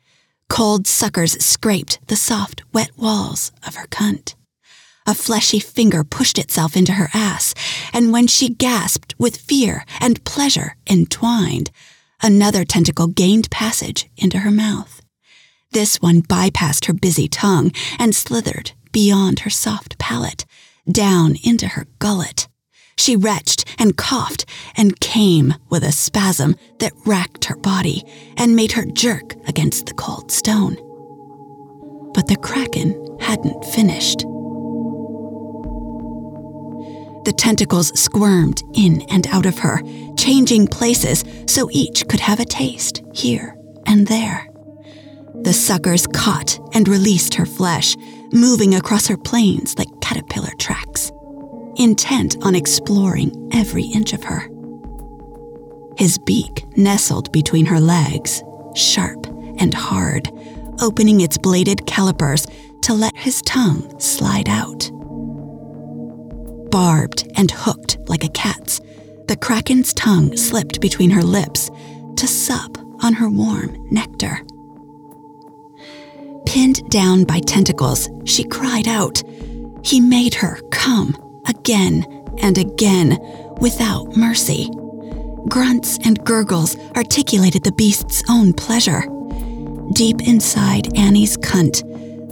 Cold 0.49 0.89
suckers 0.89 1.41
scraped 1.41 2.01
the 2.09 2.17
soft, 2.17 2.63
wet 2.73 2.91
walls 2.97 3.53
of 3.65 3.77
her 3.77 3.87
cunt. 3.87 4.35
A 5.07 5.15
fleshy 5.15 5.59
finger 5.61 6.03
pushed 6.03 6.39
itself 6.39 6.77
into 6.77 6.93
her 6.93 7.11
ass, 7.13 7.55
and 7.93 8.11
when 8.11 8.27
she 8.27 8.49
gasped 8.49 9.15
with 9.19 9.37
fear 9.37 9.85
and 10.01 10.25
pleasure 10.25 10.77
entwined, 10.89 11.71
another 12.23 12.65
tentacle 12.65 13.09
gained 13.09 13.51
passage 13.51 14.09
into 14.17 14.39
her 14.39 14.51
mouth. 14.51 15.03
This 15.73 16.01
one 16.01 16.23
bypassed 16.23 16.87
her 16.87 16.95
busy 16.95 17.29
tongue 17.29 17.71
and 17.99 18.15
slithered 18.15 18.73
beyond 18.93 19.41
her 19.41 19.51
soft 19.51 19.99
palate, 19.99 20.47
down 20.91 21.37
into 21.45 21.67
her 21.69 21.87
gullet. 21.99 22.49
She 22.97 23.15
retched 23.15 23.65
and 23.79 23.99
coughed 23.99 24.47
and 24.75 25.01
came 25.01 25.55
with 25.69 25.83
a 25.83 25.93
spasm 25.93 26.57
that 26.79 26.93
racked 27.05 27.47
her 27.47 27.57
body 27.57 28.05
and 28.39 28.57
made 28.57 28.73
her 28.73 28.87
jerk 28.87 29.35
against 29.47 29.87
the 29.87 29.95
cold 29.95 30.31
stone. 30.31 30.77
But 32.15 32.29
the 32.29 32.37
kraken 32.37 33.19
hadn't 33.21 33.65
finished. 33.67 34.25
The 37.25 37.33
tentacles 37.33 37.99
squirmed 37.99 38.63
in 38.75 39.03
and 39.11 39.27
out 39.29 39.47
of 39.47 39.59
her, 39.59 39.81
changing 40.17 40.69
places 40.69 41.25
so 41.47 41.69
each 41.73 42.07
could 42.09 42.21
have 42.21 42.41
a 42.41 42.45
taste 42.45 43.03
here 43.13 43.57
and 43.87 44.07
there. 44.07 44.49
The 45.43 45.53
suckers 45.53 46.07
caught 46.07 46.59
and 46.75 46.89
released 46.89 47.35
her 47.35 47.47
flesh, 47.47 47.97
moving 48.33 48.75
across 48.75 49.07
her 49.09 49.17
planes 49.17 49.77
like 49.79 49.89
caterpillar 50.01 50.53
tracks 50.59 51.11
intent 51.77 52.37
on 52.43 52.55
exploring 52.55 53.51
every 53.53 53.85
inch 53.85 54.13
of 54.13 54.25
her. 54.25 54.49
His 55.97 56.19
beak 56.19 56.65
nestled 56.77 57.31
between 57.33 57.67
her 57.67 57.81
legs, 57.81 58.43
sharp 58.75 59.27
and 59.59 59.73
hard, 59.73 60.31
opening 60.81 61.21
its 61.21 61.39
bladed 61.39 61.87
calipers 61.87 62.47
to 62.83 62.95
let 62.95 63.17
his 63.17 63.43
tongue 63.43 63.99
slide 64.01 64.49
out. 64.49 64.91
Barbed 66.75 67.31
and 67.37 67.53
hooked 67.53 67.99
like 68.09 68.25
a 68.25 68.29
cat's, 68.31 68.81
the 69.29 69.37
kraken's 69.41 69.95
tongue 69.95 70.37
slipped 70.37 70.81
between 70.81 71.09
her 71.11 71.23
lips 71.23 71.71
to 72.17 72.27
sup 72.27 72.77
on 73.01 73.13
her 73.13 73.29
warm 73.29 73.77
nectar. 73.93 74.41
Pinned 76.47 76.91
down 76.91 77.23
by 77.23 77.39
tentacles, 77.39 78.09
she 78.25 78.43
cried 78.43 78.89
out. 78.89 79.23
He 79.85 80.01
made 80.01 80.35
her 80.35 80.59
come 80.73 81.17
again 81.47 82.05
and 82.39 82.59
again 82.59 83.21
without 83.61 84.17
mercy. 84.17 84.69
Grunts 85.49 86.01
and 86.05 86.25
gurgles 86.25 86.77
articulated 86.97 87.63
the 87.63 87.71
beast's 87.71 88.25
own 88.29 88.53
pleasure. 88.53 89.05
Deep 89.93 90.23
inside 90.27 90.93
Annie's 90.99 91.37
cunt, 91.37 91.85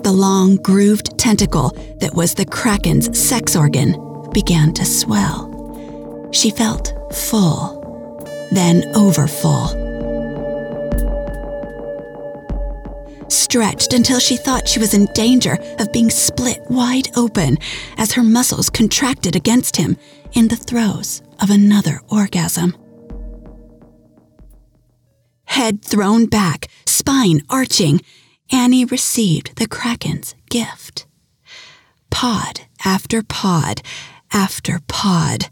the 0.03 0.11
long 0.11 0.57
grooved 0.57 1.17
tentacle 1.17 1.71
that 2.01 2.17
was 2.17 2.35
the 2.35 2.45
kraken's 2.45 3.17
sex 3.17 3.55
organ 3.55 3.95
began 4.33 4.73
to 4.75 4.85
swell. 4.85 6.31
She 6.33 6.51
felt 6.51 6.93
full, 7.13 7.81
then 8.53 8.85
overfull. 8.95 9.83
stretched 13.53 13.93
until 13.93 14.19
she 14.19 14.35
thought 14.35 14.67
she 14.67 14.79
was 14.79 14.95
in 14.95 15.05
danger 15.13 15.59
of 15.79 15.93
being 15.93 16.09
split 16.09 16.59
wide 16.71 17.09
open 17.17 17.59
as 17.99 18.13
her 18.13 18.23
muscles 18.23 18.71
contracted 18.71 19.37
against 19.37 19.77
him 19.77 19.95
in 20.33 20.49
the 20.49 20.57
throes 20.57 21.21
of 21.39 21.51
another 21.51 22.01
orgasm. 22.09 22.75
Head 25.45 25.85
thrown 25.85 26.25
back, 26.25 26.69
spine 26.87 27.43
arching, 27.51 28.01
Annie 28.51 28.87
received 28.87 29.57
the 29.57 29.69
Kraken's 29.69 30.35
gift. 30.49 31.07
Pod 32.11 32.63
after 32.87 33.23
pod 33.23 33.83
after 34.33 34.81
pod 34.89 35.51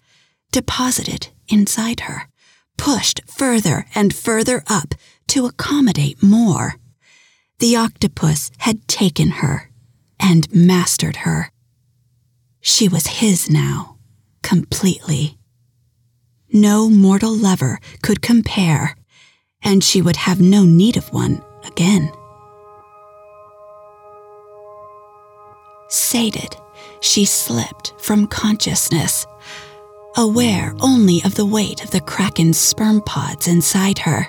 deposited 0.53 1.29
inside 1.49 2.01
her, 2.01 2.29
pushed 2.77 3.21
further 3.27 3.87
and 3.95 4.15
further 4.15 4.63
up 4.67 4.95
to 5.29 5.47
accommodate 5.47 6.23
more. 6.23 6.77
The 7.59 7.77
octopus 7.77 8.51
had 8.59 8.89
taken 8.89 9.31
her 9.31 9.71
and 10.19 10.53
mastered 10.55 11.17
her. 11.17 11.51
She 12.61 12.89
was 12.89 13.07
his 13.07 13.51
now, 13.51 13.97
completely. 14.43 15.39
No 16.53 16.89
mortal 16.89 17.35
lover 17.35 17.79
could 18.03 18.23
compare, 18.23 18.97
and 19.63 19.85
she 19.85 20.03
would 20.03 20.17
have 20.17 20.41
no 20.41 20.65
need 20.65 20.97
of 20.97 21.13
one 21.13 21.43
again. 21.65 22.11
Sated, 25.89 26.57
she 27.01 27.25
slipped 27.25 27.95
from 27.99 28.27
consciousness, 28.27 29.27
aware 30.17 30.75
only 30.81 31.23
of 31.25 31.35
the 31.35 31.47
weight 31.47 31.83
of 31.83 31.91
the 31.91 32.01
kraken's 32.01 32.59
sperm 32.59 33.01
pods 33.03 33.49
inside 33.49 33.99
her, 33.99 34.27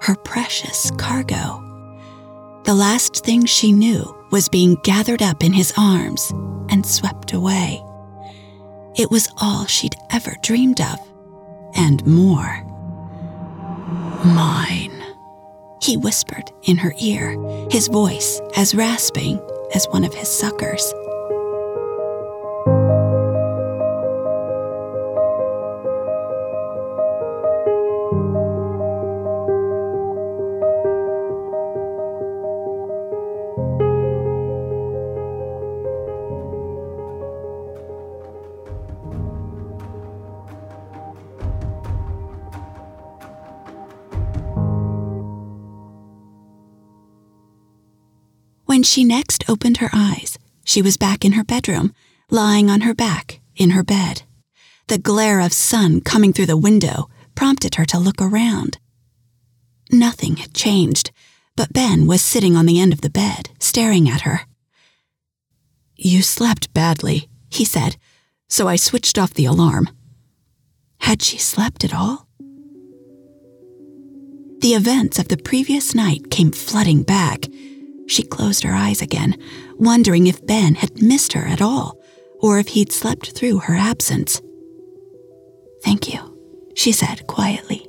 her 0.00 0.14
precious 0.16 0.90
cargo. 0.92 1.60
The 2.64 2.74
last 2.74 3.24
thing 3.24 3.44
she 3.44 3.72
knew 3.72 4.14
was 4.30 4.48
being 4.48 4.76
gathered 4.82 5.22
up 5.22 5.44
in 5.44 5.52
his 5.52 5.72
arms 5.76 6.30
and 6.68 6.84
swept 6.84 7.32
away. 7.32 7.82
It 8.96 9.10
was 9.10 9.30
all 9.38 9.66
she'd 9.66 9.96
ever 10.10 10.34
dreamed 10.42 10.80
of, 10.80 10.98
and 11.74 12.04
more. 12.06 12.64
Mine, 14.24 15.04
he 15.82 15.96
whispered 15.96 16.50
in 16.62 16.76
her 16.78 16.94
ear, 17.00 17.36
his 17.70 17.88
voice 17.88 18.40
as 18.56 18.74
rasping 18.74 19.38
as 19.74 19.86
one 19.88 20.04
of 20.04 20.14
his 20.14 20.28
suckers. 20.28 20.92
When 48.84 48.88
she 48.88 49.02
next 49.02 49.48
opened 49.48 49.78
her 49.78 49.88
eyes, 49.94 50.38
she 50.62 50.82
was 50.82 50.98
back 50.98 51.24
in 51.24 51.32
her 51.32 51.42
bedroom, 51.42 51.94
lying 52.28 52.68
on 52.68 52.82
her 52.82 52.92
back 52.92 53.40
in 53.56 53.70
her 53.70 53.82
bed. 53.82 54.24
The 54.88 54.98
glare 54.98 55.40
of 55.40 55.54
sun 55.54 56.02
coming 56.02 56.34
through 56.34 56.52
the 56.52 56.58
window 56.58 57.08
prompted 57.34 57.76
her 57.76 57.86
to 57.86 57.98
look 57.98 58.20
around. 58.20 58.76
Nothing 59.90 60.36
had 60.36 60.52
changed, 60.52 61.12
but 61.56 61.72
Ben 61.72 62.06
was 62.06 62.20
sitting 62.20 62.56
on 62.56 62.66
the 62.66 62.78
end 62.78 62.92
of 62.92 63.00
the 63.00 63.08
bed, 63.08 63.48
staring 63.58 64.06
at 64.06 64.20
her. 64.20 64.42
You 65.96 66.20
slept 66.20 66.74
badly, 66.74 67.30
he 67.48 67.64
said, 67.64 67.96
so 68.50 68.68
I 68.68 68.76
switched 68.76 69.16
off 69.16 69.32
the 69.32 69.46
alarm. 69.46 69.88
Had 70.98 71.22
she 71.22 71.38
slept 71.38 71.84
at 71.84 71.94
all? 71.94 72.28
The 74.60 74.74
events 74.74 75.18
of 75.18 75.28
the 75.28 75.38
previous 75.38 75.94
night 75.94 76.30
came 76.30 76.52
flooding 76.52 77.02
back. 77.02 77.46
She 78.06 78.22
closed 78.22 78.62
her 78.64 78.72
eyes 78.72 79.00
again, 79.00 79.36
wondering 79.76 80.26
if 80.26 80.44
Ben 80.46 80.74
had 80.74 81.02
missed 81.02 81.32
her 81.32 81.46
at 81.46 81.62
all, 81.62 81.98
or 82.40 82.58
if 82.58 82.68
he'd 82.68 82.92
slept 82.92 83.32
through 83.32 83.58
her 83.60 83.74
absence. 83.74 84.40
Thank 85.82 86.12
you, 86.12 86.20
she 86.74 86.92
said 86.92 87.26
quietly. 87.26 87.86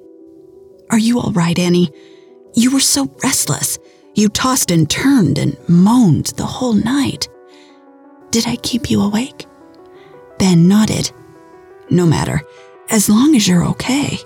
Are 0.90 0.98
you 0.98 1.20
all 1.20 1.32
right, 1.32 1.58
Annie? 1.58 1.92
You 2.54 2.72
were 2.72 2.80
so 2.80 3.14
restless. 3.24 3.78
You 4.14 4.30
tossed 4.30 4.72
and 4.72 4.90
turned 4.90 5.38
and 5.38 5.58
moaned 5.68 6.28
the 6.38 6.46
whole 6.46 6.74
night. 6.74 7.28
Did 8.32 8.48
I 8.48 8.56
keep 8.58 8.90
you 8.90 9.02
awake? 9.02 9.46
Ben 10.40 10.68
nodded. 10.68 11.12
No 11.90 12.06
matter, 12.06 12.42
as 12.90 13.10
long 13.10 13.36
as 13.36 13.48
you're 13.48 13.66
okay. 13.66 14.18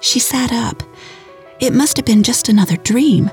She 0.00 0.18
sat 0.18 0.52
up. 0.52 0.82
It 1.60 1.74
must 1.74 1.96
have 1.96 2.06
been 2.06 2.22
just 2.22 2.48
another 2.48 2.76
dream. 2.76 3.30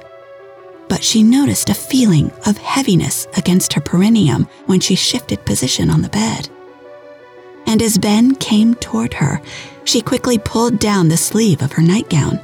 But 0.89 1.03
she 1.03 1.23
noticed 1.23 1.69
a 1.69 1.73
feeling 1.75 2.31
of 2.45 2.57
heaviness 2.57 3.27
against 3.37 3.73
her 3.73 3.81
perineum 3.81 4.47
when 4.65 4.79
she 4.79 4.95
shifted 4.95 5.45
position 5.45 5.89
on 5.89 6.01
the 6.01 6.09
bed. 6.09 6.49
And 7.67 7.81
as 7.81 7.97
Ben 7.97 8.35
came 8.35 8.73
toward 8.75 9.13
her, 9.13 9.41
she 9.85 10.01
quickly 10.01 10.37
pulled 10.39 10.79
down 10.79 11.07
the 11.07 11.17
sleeve 11.17 11.61
of 11.61 11.71
her 11.73 11.83
nightgown. 11.83 12.39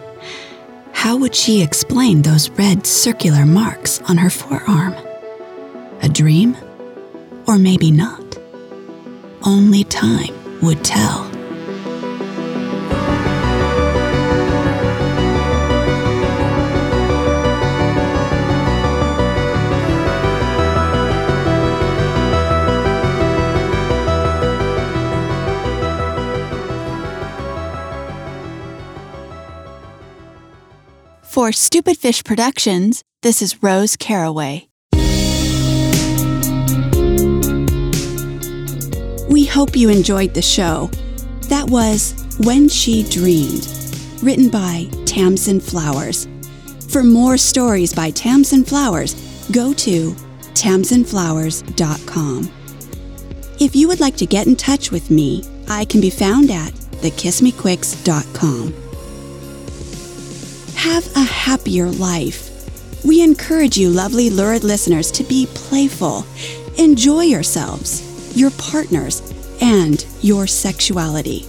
How 0.93 1.17
would 1.17 1.35
she 1.35 1.61
explain 1.61 2.21
those 2.21 2.49
red 2.51 2.85
circular 2.87 3.45
marks 3.45 4.01
on 4.03 4.17
her 4.17 4.29
forearm? 4.29 4.93
A 6.01 6.09
dream? 6.09 6.55
Or 7.47 7.57
maybe 7.57 7.91
not? 7.91 8.37
Only 9.43 9.83
time 9.83 10.61
would 10.61 10.83
tell. 10.83 11.34
For 31.35 31.51
Stupid 31.51 31.97
Fish 31.97 32.23
Productions, 32.23 33.03
this 33.21 33.41
is 33.41 33.61
Rose 33.61 33.97
Caraway. 33.97 34.69
We 39.29 39.43
hope 39.43 39.75
you 39.75 39.89
enjoyed 39.89 40.33
the 40.33 40.41
show. 40.41 40.89
That 41.49 41.69
was 41.69 42.13
When 42.39 42.69
She 42.69 43.03
Dreamed, 43.03 43.67
written 44.23 44.47
by 44.47 44.87
Tamsin 45.05 45.59
Flowers. 45.59 46.29
For 46.87 47.03
more 47.03 47.35
stories 47.35 47.93
by 47.93 48.11
Tamsin 48.11 48.63
Flowers, 48.63 49.13
go 49.51 49.73
to 49.73 50.11
tamsinflowers.com. 50.53 52.51
If 53.59 53.75
you 53.75 53.89
would 53.89 53.99
like 53.99 54.15
to 54.15 54.25
get 54.25 54.47
in 54.47 54.55
touch 54.55 54.89
with 54.89 55.11
me, 55.11 55.43
I 55.67 55.83
can 55.83 55.99
be 55.99 56.09
found 56.09 56.49
at 56.49 56.71
thekissmequicks.com. 56.71 58.84
Have 60.85 61.15
a 61.15 61.23
happier 61.23 61.89
life. 61.89 63.03
We 63.03 63.23
encourage 63.23 63.75
you, 63.75 63.89
lovely, 63.89 64.29
lurid 64.29 64.63
listeners, 64.63 65.09
to 65.13 65.23
be 65.23 65.47
playful. 65.55 66.27
Enjoy 66.77 67.21
yourselves, 67.21 68.37
your 68.37 68.51
partners, 68.51 69.23
and 69.61 70.05
your 70.21 70.45
sexuality. 70.45 71.39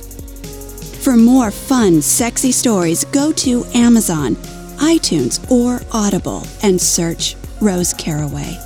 For 1.02 1.18
more 1.18 1.50
fun, 1.50 2.00
sexy 2.00 2.50
stories, 2.50 3.04
go 3.04 3.30
to 3.32 3.66
Amazon, 3.74 4.36
iTunes, 4.78 5.38
or 5.50 5.82
Audible 5.92 6.42
and 6.62 6.80
search 6.80 7.36
Rose 7.60 7.92
Caraway. 7.92 8.58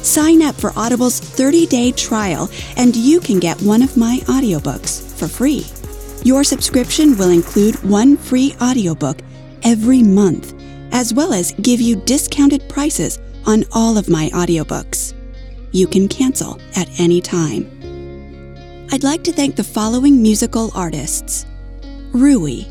Sign 0.00 0.40
up 0.40 0.54
for 0.54 0.72
Audible's 0.74 1.20
30 1.20 1.66
day 1.66 1.92
trial, 1.92 2.48
and 2.78 2.96
you 2.96 3.20
can 3.20 3.38
get 3.38 3.60
one 3.60 3.82
of 3.82 3.94
my 3.98 4.20
audiobooks 4.24 5.02
for 5.18 5.28
free. 5.28 5.66
Your 6.24 6.44
subscription 6.44 7.18
will 7.18 7.30
include 7.30 7.76
one 7.84 8.16
free 8.16 8.56
audiobook 8.62 9.18
every 9.62 10.02
month, 10.02 10.54
as 10.92 11.12
well 11.12 11.32
as 11.32 11.52
give 11.62 11.80
you 11.80 11.96
discounted 11.96 12.68
prices 12.68 13.18
on 13.46 13.64
all 13.72 13.96
of 13.96 14.08
my 14.08 14.28
audiobooks. 14.30 15.14
You 15.72 15.86
can 15.86 16.08
cancel 16.08 16.60
at 16.74 16.88
any 16.98 17.20
time. 17.20 17.70
I'd 18.92 19.04
like 19.04 19.24
to 19.24 19.32
thank 19.32 19.56
the 19.56 19.64
following 19.64 20.22
musical 20.22 20.70
artists 20.74 21.46
Rui, 22.12 22.64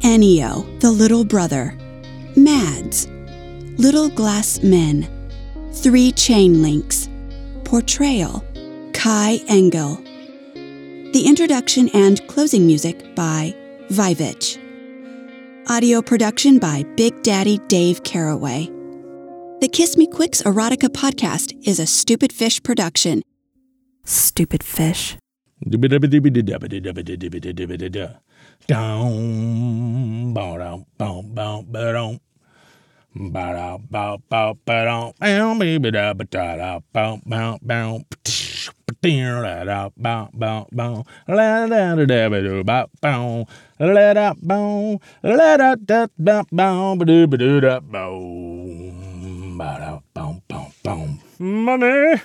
Ennio, 0.00 0.80
the 0.80 0.90
Little 0.90 1.24
Brother, 1.24 1.76
Mads, 2.36 3.06
Little 3.78 4.08
Glass 4.08 4.62
Men, 4.62 5.08
Three 5.72 6.12
Chain 6.12 6.62
Links, 6.62 7.08
Portrayal, 7.64 8.44
Kai 8.92 9.40
Engel. 9.48 9.96
The 10.54 11.24
introduction 11.26 11.88
and 11.90 12.26
closing 12.26 12.66
music 12.66 13.14
by 13.14 13.54
Vivitch. 13.88 14.58
Audio 15.66 16.02
production 16.02 16.58
by 16.58 16.84
Big 16.94 17.22
Daddy 17.22 17.56
Dave 17.68 18.04
Caraway. 18.04 18.66
The 19.62 19.68
Kiss 19.72 19.96
Me 19.96 20.06
Quicks 20.06 20.42
Erotica 20.42 20.90
podcast 20.90 21.56
is 21.66 21.80
a 21.80 21.86
Stupid 21.86 22.34
Fish 22.34 22.62
production. 22.62 23.22
Stupid 24.04 24.62
Fish. 24.62 25.16
Money 51.38 52.20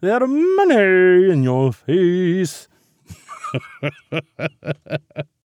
there's 0.00 0.28
money 0.28 1.30
in 1.32 1.42
your 1.42 1.72
face 1.72 2.68